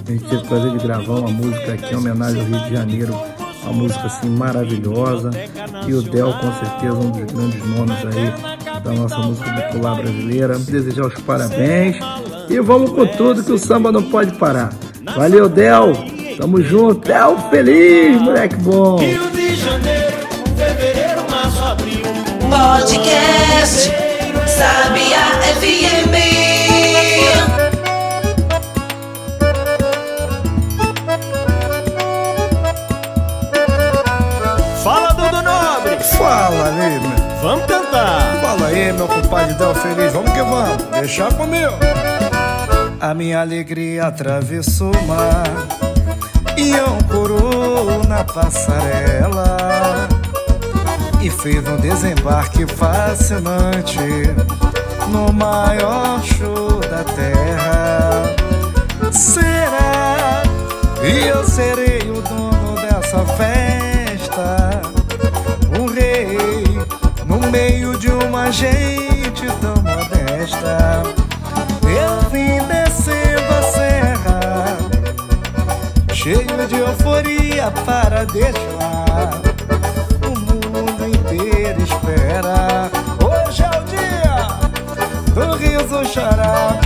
[0.06, 2.72] a gente teve o prazer de gravar uma música aqui em homenagem ao Rio de
[2.72, 3.14] Janeiro,
[3.62, 5.30] uma música assim maravilhosa.
[5.86, 10.58] E o Del, com certeza, um dos grandes nomes aí da nossa música popular brasileira.
[10.58, 11.96] Desejar os parabéns
[12.48, 14.72] e vamos com tudo que o samba não pode parar.
[15.16, 15.92] Valeu, Del!
[16.38, 18.98] Tamo junto, Del feliz, moleque bom!
[22.48, 23.90] Podcast
[24.46, 25.24] Sabia
[25.58, 26.14] FM.
[34.82, 35.96] Fala, Dudu Nobre!
[36.16, 37.00] Fala, meu?
[37.42, 38.40] Vamos cantar!
[38.40, 41.72] Fala aí, meu compadre Del Feliz, vamos que vamos, deixa comigo.
[43.00, 45.44] A minha alegria atravessou o mar
[46.56, 50.15] e ancorou na passarela
[51.20, 53.98] e fez um desembarque fascinante
[55.08, 58.22] no maior show da terra.
[59.10, 60.42] Será?
[61.02, 64.80] E eu serei o dono dessa festa,
[65.78, 66.64] um rei
[67.26, 71.02] no meio de uma gente tão modesta.
[71.82, 74.76] Eu vim descendo a serra,
[76.12, 79.55] cheio de euforia para deixar
[81.56, 82.90] inteiro espera.
[83.24, 84.46] Hoje é o dia
[85.32, 86.78] do riso chorar.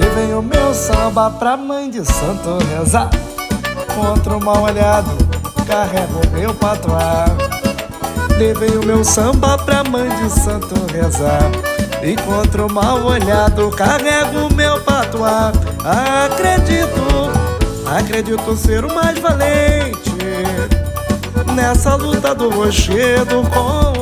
[0.00, 3.10] Levei o meu samba pra mãe de santo rezar.
[3.94, 5.10] Contra o mal olhado,
[5.66, 7.26] carrego o meu patuá.
[8.38, 11.50] Levei o meu samba pra mãe de santo rezar.
[12.02, 15.52] E contra o mal olhado, carrego o meu patuá.
[16.24, 17.30] Acredito,
[17.86, 20.14] acredito ser o mais valente
[21.54, 23.93] nessa luta do rochedo com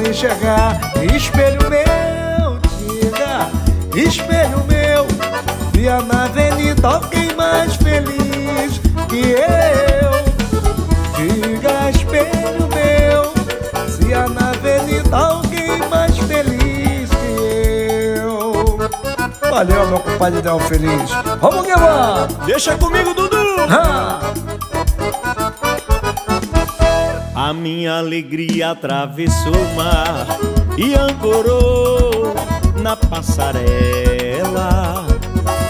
[0.00, 0.80] em chegar.
[1.14, 3.50] Espelho meu, diga,
[3.94, 5.06] espelho meu,
[5.72, 10.14] via na avenida alguém mais feliz que eu.
[11.16, 13.32] Diga, espelho meu,
[13.88, 18.78] se há na avenida alguém mais feliz que eu.
[19.50, 21.10] Valeu, meu compadre Del Feliz.
[21.40, 22.34] Vamos que vamos!
[22.46, 23.36] Deixa comigo, Dudu!
[23.70, 24.20] Ah.
[27.44, 30.26] A minha alegria atravessou o mar
[30.78, 32.32] e ancorou
[32.80, 35.04] na passarela.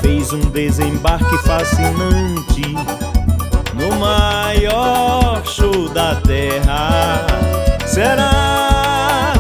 [0.01, 2.63] Fez um desembarque fascinante
[3.75, 7.27] no maior show da terra.
[7.85, 9.33] Será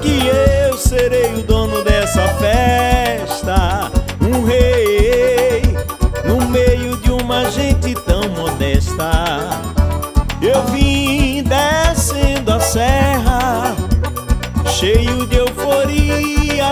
[0.00, 0.28] que
[0.68, 1.61] eu serei o dono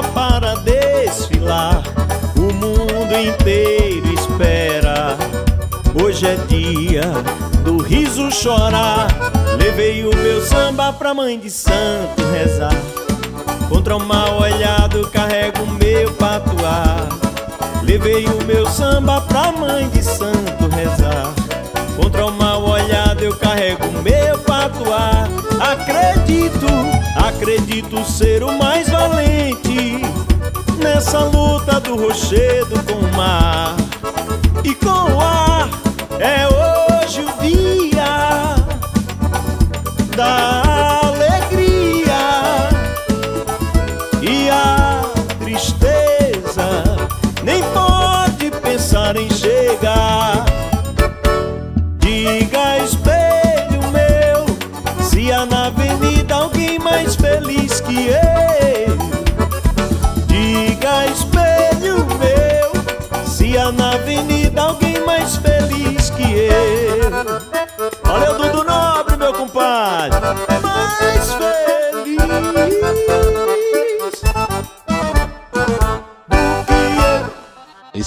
[0.03, 1.83] para desfilar.
[2.37, 5.17] O mundo inteiro espera.
[6.03, 7.03] Hoje é dia
[7.65, 9.09] do riso chorar.
[9.59, 12.75] Levei o meu samba pra mãe de santo rezar.
[13.69, 17.09] Contra o mal olhado carrego o meu patuá.
[17.83, 21.33] Levei o meu samba pra mãe de santo rezar.
[21.97, 25.29] Contra o mal olhado eu carrego o meu patuá.
[25.61, 26.67] Acredito,
[27.17, 29.70] acredito ser o mais valente
[30.81, 33.77] nessa luta do rochedo com o mar
[34.65, 35.69] e com o ar.
[36.19, 38.55] É hoje o dia
[40.17, 40.60] da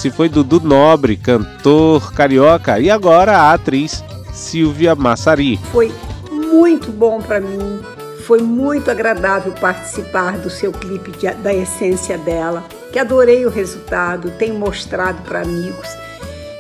[0.04, 5.58] Esse foi Dudu Nobre, cantor carioca, e agora a atriz Silvia Massari.
[5.72, 5.94] Foi
[6.30, 7.80] muito bom para mim,
[8.28, 14.30] foi muito agradável participar do seu clipe de- da essência dela, que adorei o resultado,
[14.32, 15.88] tenho mostrado para amigos.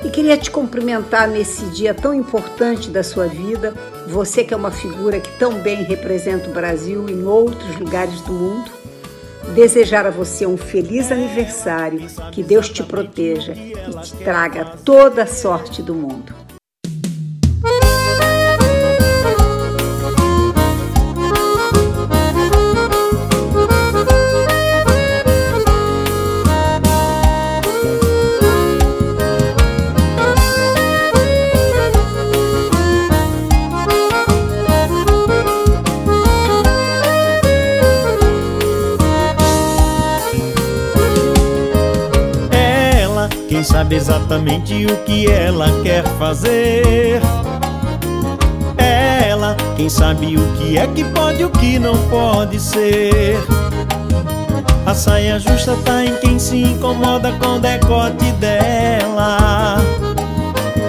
[0.05, 3.73] E queria te cumprimentar nesse dia tão importante da sua vida,
[4.07, 8.31] você que é uma figura que tão bem representa o Brasil em outros lugares do
[8.31, 8.71] mundo.
[9.51, 15.27] Desejar a você um feliz aniversário, que Deus te proteja e te traga toda a
[15.27, 16.42] sorte do mundo.
[43.63, 47.21] Quem sabe exatamente o que ela quer fazer.
[48.77, 53.37] Ela, quem sabe o que é que pode e o que não pode ser.
[54.85, 59.77] A saia justa tá em quem se incomoda com o decote dela.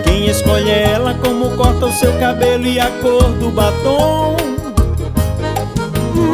[0.02, 4.34] Quem escolhe ela como corta o seu cabelo e a cor do batom.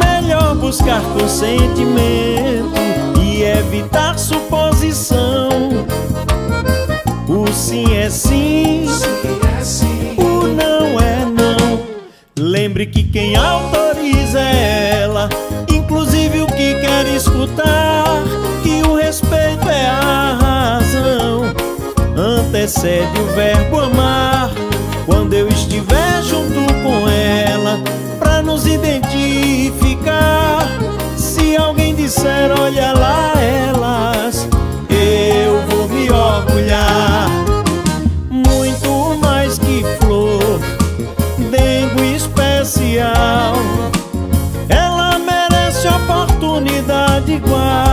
[0.03, 2.73] Melhor buscar consentimento
[3.21, 5.59] e evitar suposição.
[7.33, 8.85] O sim é sim,
[10.17, 11.79] o não é não.
[12.37, 15.29] Lembre que quem autoriza é ela,
[15.69, 18.21] inclusive o que quer escutar.
[18.61, 21.43] Que o respeito é a razão,
[22.17, 24.51] antecede o verbo amar.
[25.05, 27.79] Quando eu estiver junto com ela,
[28.19, 30.67] pra nos identificar.
[31.15, 34.49] Se alguém disser, olha lá elas,
[36.13, 37.29] orgulhar.
[38.29, 40.59] Muito mais que flor,
[41.49, 43.55] dengo especial.
[44.69, 47.90] Ela merece oportunidade igual.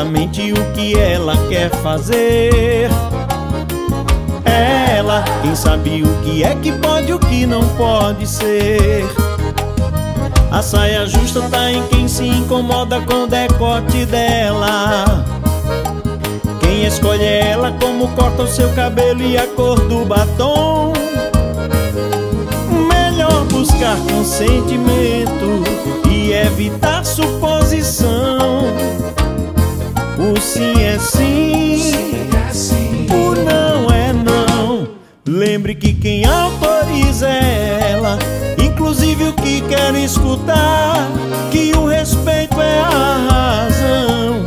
[0.00, 2.88] Exatamente o que ela quer fazer.
[4.44, 9.04] Ela, quem sabe o que é que pode e o que não pode ser.
[10.50, 15.24] A saia justa tá em quem se incomoda com o decote dela.
[16.60, 20.92] Quem escolhe ela como corta o seu cabelo e a cor do batom.
[22.88, 25.62] Melhor buscar consentimento
[26.10, 28.60] e evitar suposição.
[30.22, 31.94] O sim é sim,
[33.10, 34.86] o não é não.
[35.26, 38.18] Lembre que quem autoriza é ela,
[38.62, 41.08] inclusive o que quer escutar.
[41.50, 44.44] Que o respeito é a razão,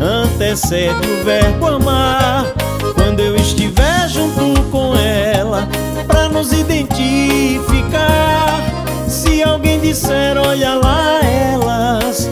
[0.00, 2.46] antecede o verbo amar.
[2.94, 5.68] Quando eu estiver junto com ela,
[6.06, 8.62] pra nos identificar.
[9.08, 12.30] Se alguém disser, olha lá elas,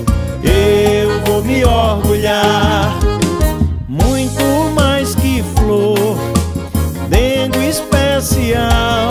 [1.37, 2.99] vou me orgulhar.
[3.87, 6.17] Muito mais que flor,
[7.11, 9.11] dengo especial.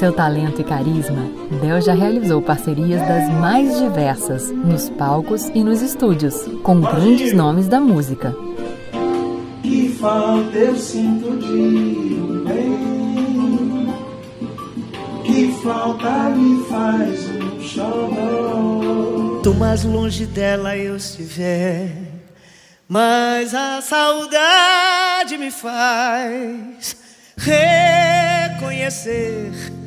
[0.00, 1.28] Seu talento e carisma,
[1.60, 7.68] Del já realizou parcerias das mais diversas, nos palcos e nos estúdios, com grandes nomes
[7.68, 8.34] da música.
[9.62, 13.94] Que falta eu sinto de um bem
[15.22, 18.80] Que falta me faz um chorão
[19.34, 21.92] Quanto mais longe dela eu estiver
[22.88, 26.96] Mas a saudade me faz
[27.36, 29.78] Reconhecer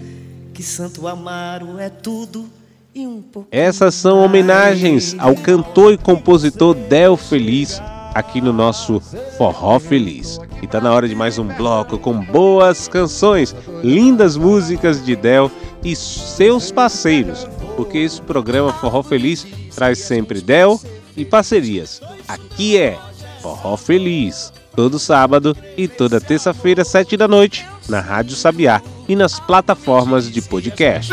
[0.54, 2.48] Que Santo Amaro é tudo
[2.94, 7.82] e um pouco Essas são homenagens ao cantor e compositor Del Feliz
[8.14, 9.00] aqui no nosso
[9.36, 10.40] Forró Feliz.
[10.62, 15.50] E tá na hora de mais um bloco com boas canções, lindas músicas de Del
[15.84, 20.80] e seus parceiros, porque esse programa Forró Feliz traz sempre Del
[21.18, 22.00] e parcerias.
[22.28, 22.96] Aqui é
[23.42, 24.54] Forró Feliz.
[24.76, 30.42] todo sábado e toda terça-feira, sete da noite, na Rádio Sabiá e nas plataformas de
[30.42, 31.12] podcast.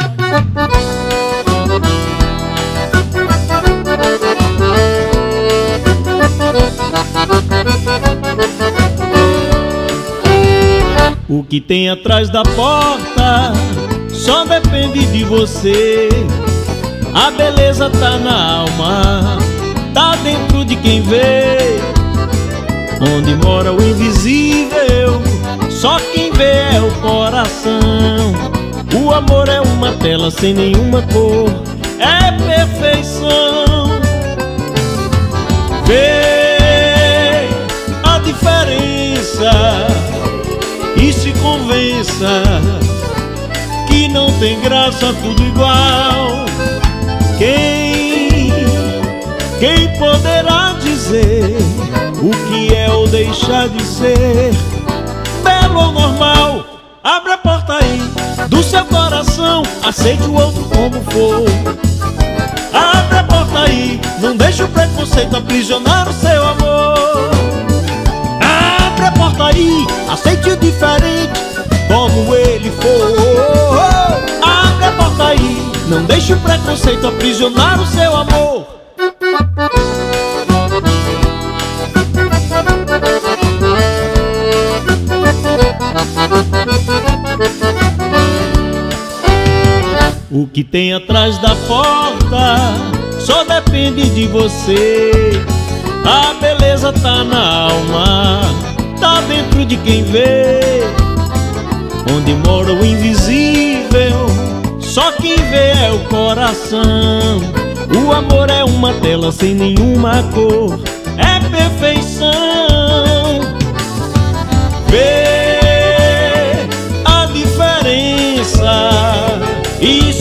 [11.28, 13.53] O que tem atrás da porta
[14.12, 16.09] só depende de você.
[17.14, 19.38] A beleza tá na alma,
[19.95, 21.78] tá dentro de quem vê.
[23.01, 25.22] Onde mora o invisível,
[25.80, 27.80] só quem vê é o coração.
[29.02, 31.48] O amor é uma tela sem nenhuma cor,
[31.98, 33.98] é perfeição.
[35.86, 37.48] Vê
[38.04, 39.50] a diferença
[40.96, 42.42] e se convença
[43.88, 46.44] que não tem graça tudo igual.
[47.38, 48.52] Quem,
[49.58, 51.56] quem poderá dizer
[52.22, 54.52] o que é ou deixar de ser
[55.41, 56.64] belo ou normal?
[57.03, 58.01] Abra a porta aí
[58.49, 61.45] do seu coração, aceite o outro como for.
[62.72, 67.30] Abra a porta aí, não deixe o preconceito aprisionar o seu amor.
[68.41, 71.41] Abra a porta aí, aceite o diferente
[71.88, 73.80] como ele for.
[74.43, 78.66] Abre a porta aí, não deixe o preconceito aprisionar o seu amor.
[90.32, 92.56] O que tem atrás da porta
[93.18, 95.10] só depende de você.
[96.04, 98.40] A beleza tá na alma,
[99.00, 100.84] tá dentro de quem vê.
[102.14, 104.28] Onde mora o invisível,
[104.78, 107.40] só quem vê é o coração.
[108.06, 110.78] O amor é uma tela sem nenhuma cor,
[111.18, 112.30] é perfeição.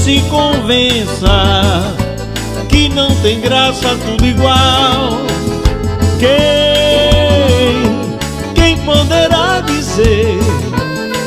[0.10, 1.94] Se convença
[2.68, 5.22] que não tem graça tudo igual.
[6.18, 6.32] Quem,
[8.56, 10.40] quem poderá dizer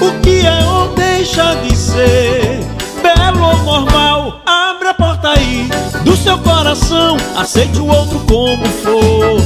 [0.00, 2.58] o que é ou deixa de ser
[3.00, 4.40] belo ou normal?
[4.44, 5.68] Abre a porta aí
[6.04, 9.40] do seu coração, aceite o outro como for.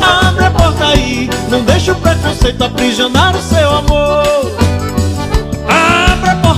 [0.00, 4.65] Abre a porta aí, não deixe o preconceito aprisionar o seu amor.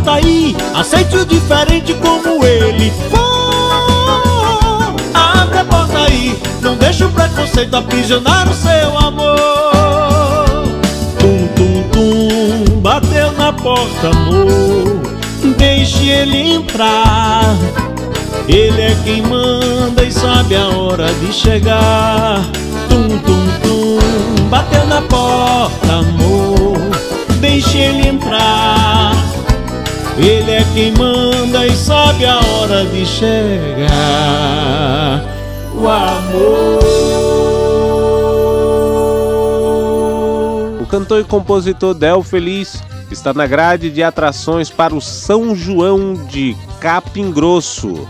[0.08, 2.90] Porta aí, aceite o diferente como ele.
[5.12, 10.64] Abre a porta aí, não deixe o preconceito aprisionar o seu amor.
[11.18, 14.98] Tum, tum, tum, bateu na porta, amor.
[15.58, 17.54] Deixe ele entrar.
[18.48, 22.40] Ele é quem manda e sabe a hora de chegar.
[22.88, 26.78] Tum, tum, tum, bateu na porta, amor.
[27.40, 29.07] Deixe ele entrar.
[30.18, 33.88] Ele é quem manda e sabe a hora de chegar.
[35.72, 36.80] O amor.
[40.80, 46.14] O cantor e compositor Del Feliz está na grade de atrações para o São João
[46.26, 48.08] de Capim Grosso.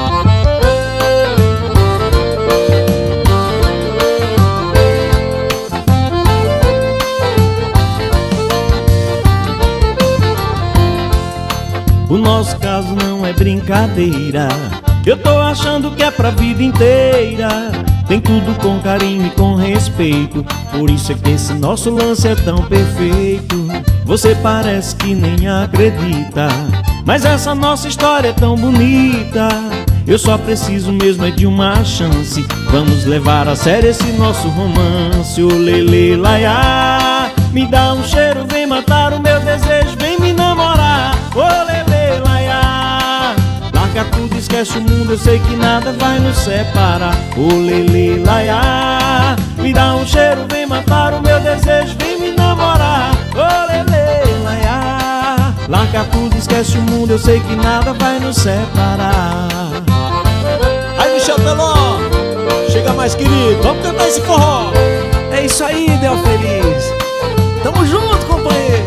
[12.10, 14.50] O nosso caso não é brincadeira.
[15.06, 17.72] Eu tô achando que é pra vida inteira.
[18.08, 20.44] Tem tudo com carinho e com respeito.
[20.72, 23.68] Por isso é que esse nosso lance é tão perfeito.
[24.04, 26.48] Você parece que nem acredita.
[27.06, 29.48] Mas essa nossa história é tão bonita.
[30.08, 32.44] Eu só preciso mesmo é de uma chance.
[32.72, 35.40] Vamos levar a sério esse nosso romance.
[35.42, 37.32] O lele laiá.
[37.52, 41.16] Me dá um cheiro, vem matar o meu desejo, vem me namorar.
[41.36, 41.95] Ô lele
[44.06, 47.16] tudo, esquece o mundo, eu sei que nada vai nos separar.
[47.38, 49.36] Ô lele laiá.
[49.58, 53.12] Me dá um cheiro, vem matar o meu desejo, vem me namorar.
[53.34, 55.54] Ô lele laiá.
[55.68, 59.48] Larga tudo, esquece o mundo, eu sei que nada vai nos separar.
[60.98, 61.74] Aí, Michel Teló,
[62.70, 64.72] chega mais querido, vamos cantar esse forró.
[65.32, 66.84] É isso aí, Del Feliz.
[67.64, 68.85] Tamo junto, companheiro.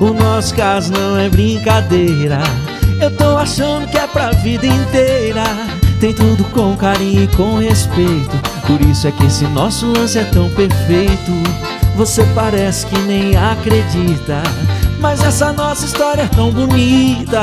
[0.00, 2.38] O nosso caso não é brincadeira.
[2.98, 5.44] Eu tô achando que é pra vida inteira.
[6.00, 8.34] Tem tudo com carinho e com respeito.
[8.66, 11.32] Por isso é que esse nosso lance é tão perfeito.
[11.96, 14.42] Você parece que nem acredita.
[14.98, 17.42] Mas essa nossa história é tão bonita.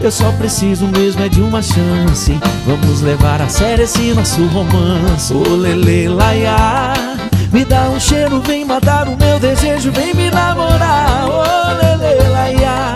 [0.00, 2.38] Eu só preciso mesmo é de uma chance.
[2.64, 5.34] Vamos levar a sério esse nosso romance.
[5.34, 7.09] Ô lele laiá.
[7.52, 11.28] Me dá um cheiro, vem matar o meu desejo, vem me namorar.
[11.28, 12.92] Ô lele laiá.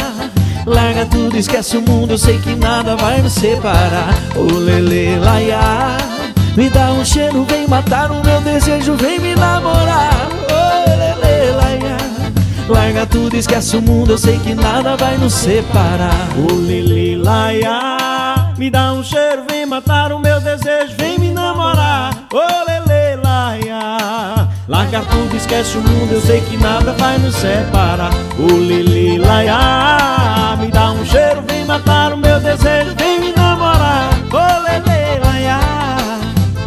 [0.65, 4.15] Larga tudo, esquece o mundo, eu sei que nada vai nos separar.
[4.37, 5.97] Ô lele laiá.
[6.57, 10.29] Me dá um cheiro, vem matar o meu desejo, vem me namorar.
[10.49, 11.97] Ô lele laiá.
[12.69, 16.29] Larga tudo, esquece o mundo, eu sei que nada vai nos separar.
[16.39, 18.53] Ô lele laiá.
[18.57, 22.15] Me dá um cheiro, vem matar o meu desejo, vem me namorar.
[22.33, 22.84] Ô lele
[24.67, 28.11] Larga tudo, esquece o mundo, eu sei que nada vai nos separar.
[28.39, 30.57] Ô lele laiá.
[30.59, 34.09] Me dá um cheiro, vem matar o meu desejo, vem me namorar.
[34.33, 35.61] Ô lele laiá.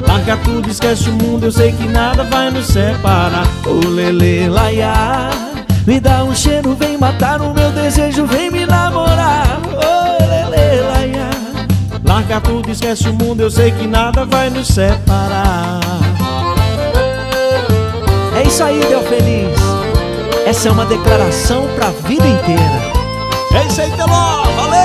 [0.08, 3.48] Larga tudo, esquece o mundo, eu sei que nada vai nos separar.
[3.66, 5.32] Ô lele laiá.
[5.88, 9.60] Me dá um cheiro, vem matar o meu desejo, vem me namorar.
[9.74, 11.30] Ô lele laiá.
[12.06, 15.80] Larga tudo, esquece o mundo, eu sei que nada vai nos separar.
[18.38, 19.58] É isso aí, Del Feliz.
[20.46, 22.62] Essa é uma declaração pra vida inteira.
[23.52, 24.78] É isso aí, Teló, valeu!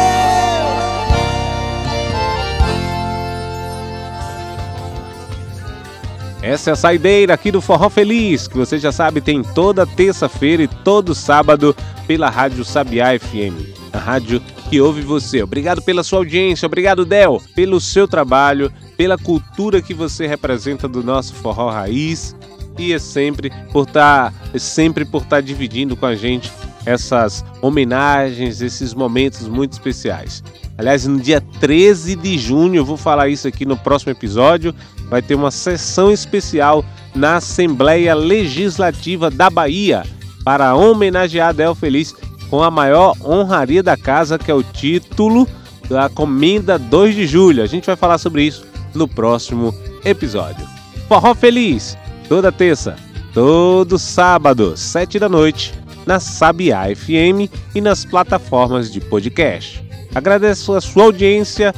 [6.41, 10.63] Essa é a saideira aqui do Forró Feliz, que você já sabe tem toda terça-feira
[10.63, 11.77] e todo sábado
[12.07, 14.41] pela Rádio Sabiá FM, a rádio
[14.71, 15.43] que ouve você.
[15.43, 21.05] Obrigado pela sua audiência, obrigado Del, pelo seu trabalho, pela cultura que você representa do
[21.05, 22.35] nosso forró raiz
[22.79, 26.51] e é sempre por estar sempre por estar dividindo com a gente
[26.85, 30.43] essas homenagens, esses momentos muito especiais.
[30.77, 34.75] Aliás, no dia 13 de junho, eu vou falar isso aqui no próximo episódio,
[35.09, 40.03] vai ter uma sessão especial na Assembleia Legislativa da Bahia
[40.45, 42.15] para homenagear Del Feliz
[42.51, 45.47] com a maior honraria da casa, que é o título
[45.89, 47.63] da Comenda 2 de Julho.
[47.63, 50.67] A gente vai falar sobre isso no próximo episódio.
[51.09, 51.97] Forró Feliz,
[52.33, 52.97] toda terça,
[53.35, 55.75] todo sábado, sete da noite,
[56.07, 59.87] na Sabiá FM e nas plataformas de podcast.
[60.15, 61.75] Agradeço a sua audiência,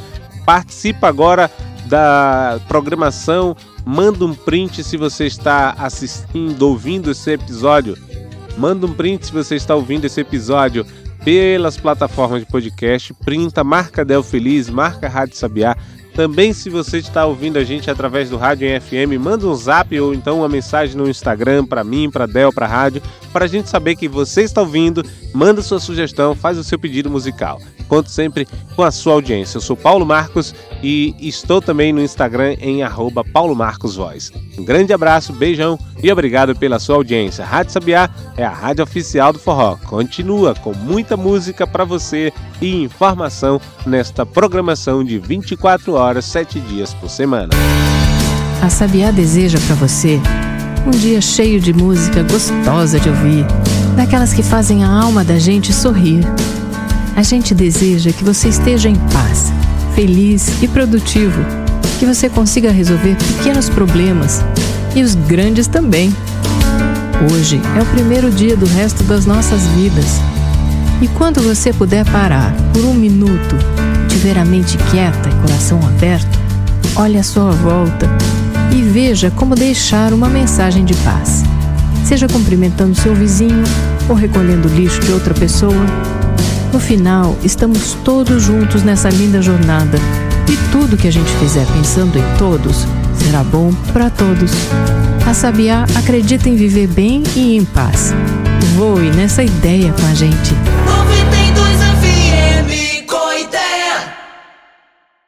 [0.46, 1.50] participa agora
[1.86, 7.98] da programação, manda um print se você está assistindo, ouvindo esse episódio.
[8.56, 10.86] Manda um print se você está ouvindo esse episódio
[11.24, 15.76] pelas plataformas de podcast, printa, marca Del Feliz, marca Rádio Sabiá.
[16.14, 19.98] Também, se você está ouvindo a gente através do rádio em FM, manda um zap
[19.98, 23.02] ou então uma mensagem no Instagram para mim, para Del, para rádio,
[23.32, 25.02] para a gente saber que você está ouvindo.
[25.34, 27.60] Manda sua sugestão, faz o seu pedido musical.
[27.88, 29.56] Conto sempre com a sua audiência.
[29.56, 34.32] Eu sou Paulo Marcos e estou também no Instagram em arroba Paulo Marcos Voz.
[34.58, 37.44] Um grande abraço, beijão e obrigado pela sua audiência.
[37.44, 39.76] Rádio Sabiá é a rádio oficial do forró.
[39.84, 46.94] Continua com muita música para você e informação nesta programação de 24 horas, 7 dias
[46.94, 47.50] por semana.
[48.62, 50.20] A Sabiá deseja para você
[50.86, 53.46] um dia cheio de música gostosa de ouvir,
[53.96, 56.20] daquelas que fazem a alma da gente sorrir.
[57.16, 59.52] A gente deseja que você esteja em paz,
[59.94, 61.40] feliz e produtivo,
[62.00, 64.42] que você consiga resolver pequenos problemas
[64.96, 66.12] e os grandes também.
[67.32, 70.20] Hoje é o primeiro dia do resto das nossas vidas.
[71.00, 73.56] E quando você puder parar por um minuto,
[74.08, 76.36] tiver a mente quieta e coração aberto,
[76.96, 78.08] olhe à sua volta
[78.76, 81.44] e veja como deixar uma mensagem de paz.
[82.04, 83.62] Seja cumprimentando seu vizinho
[84.08, 85.86] ou recolhendo lixo de outra pessoa.
[86.74, 89.96] No final, estamos todos juntos nessa linda jornada.
[90.50, 92.84] E tudo que a gente fizer pensando em todos
[93.16, 94.50] será bom para todos.
[95.24, 98.12] A Sabiá acredita em viver bem e em paz.
[98.74, 100.52] Voe nessa ideia com a gente.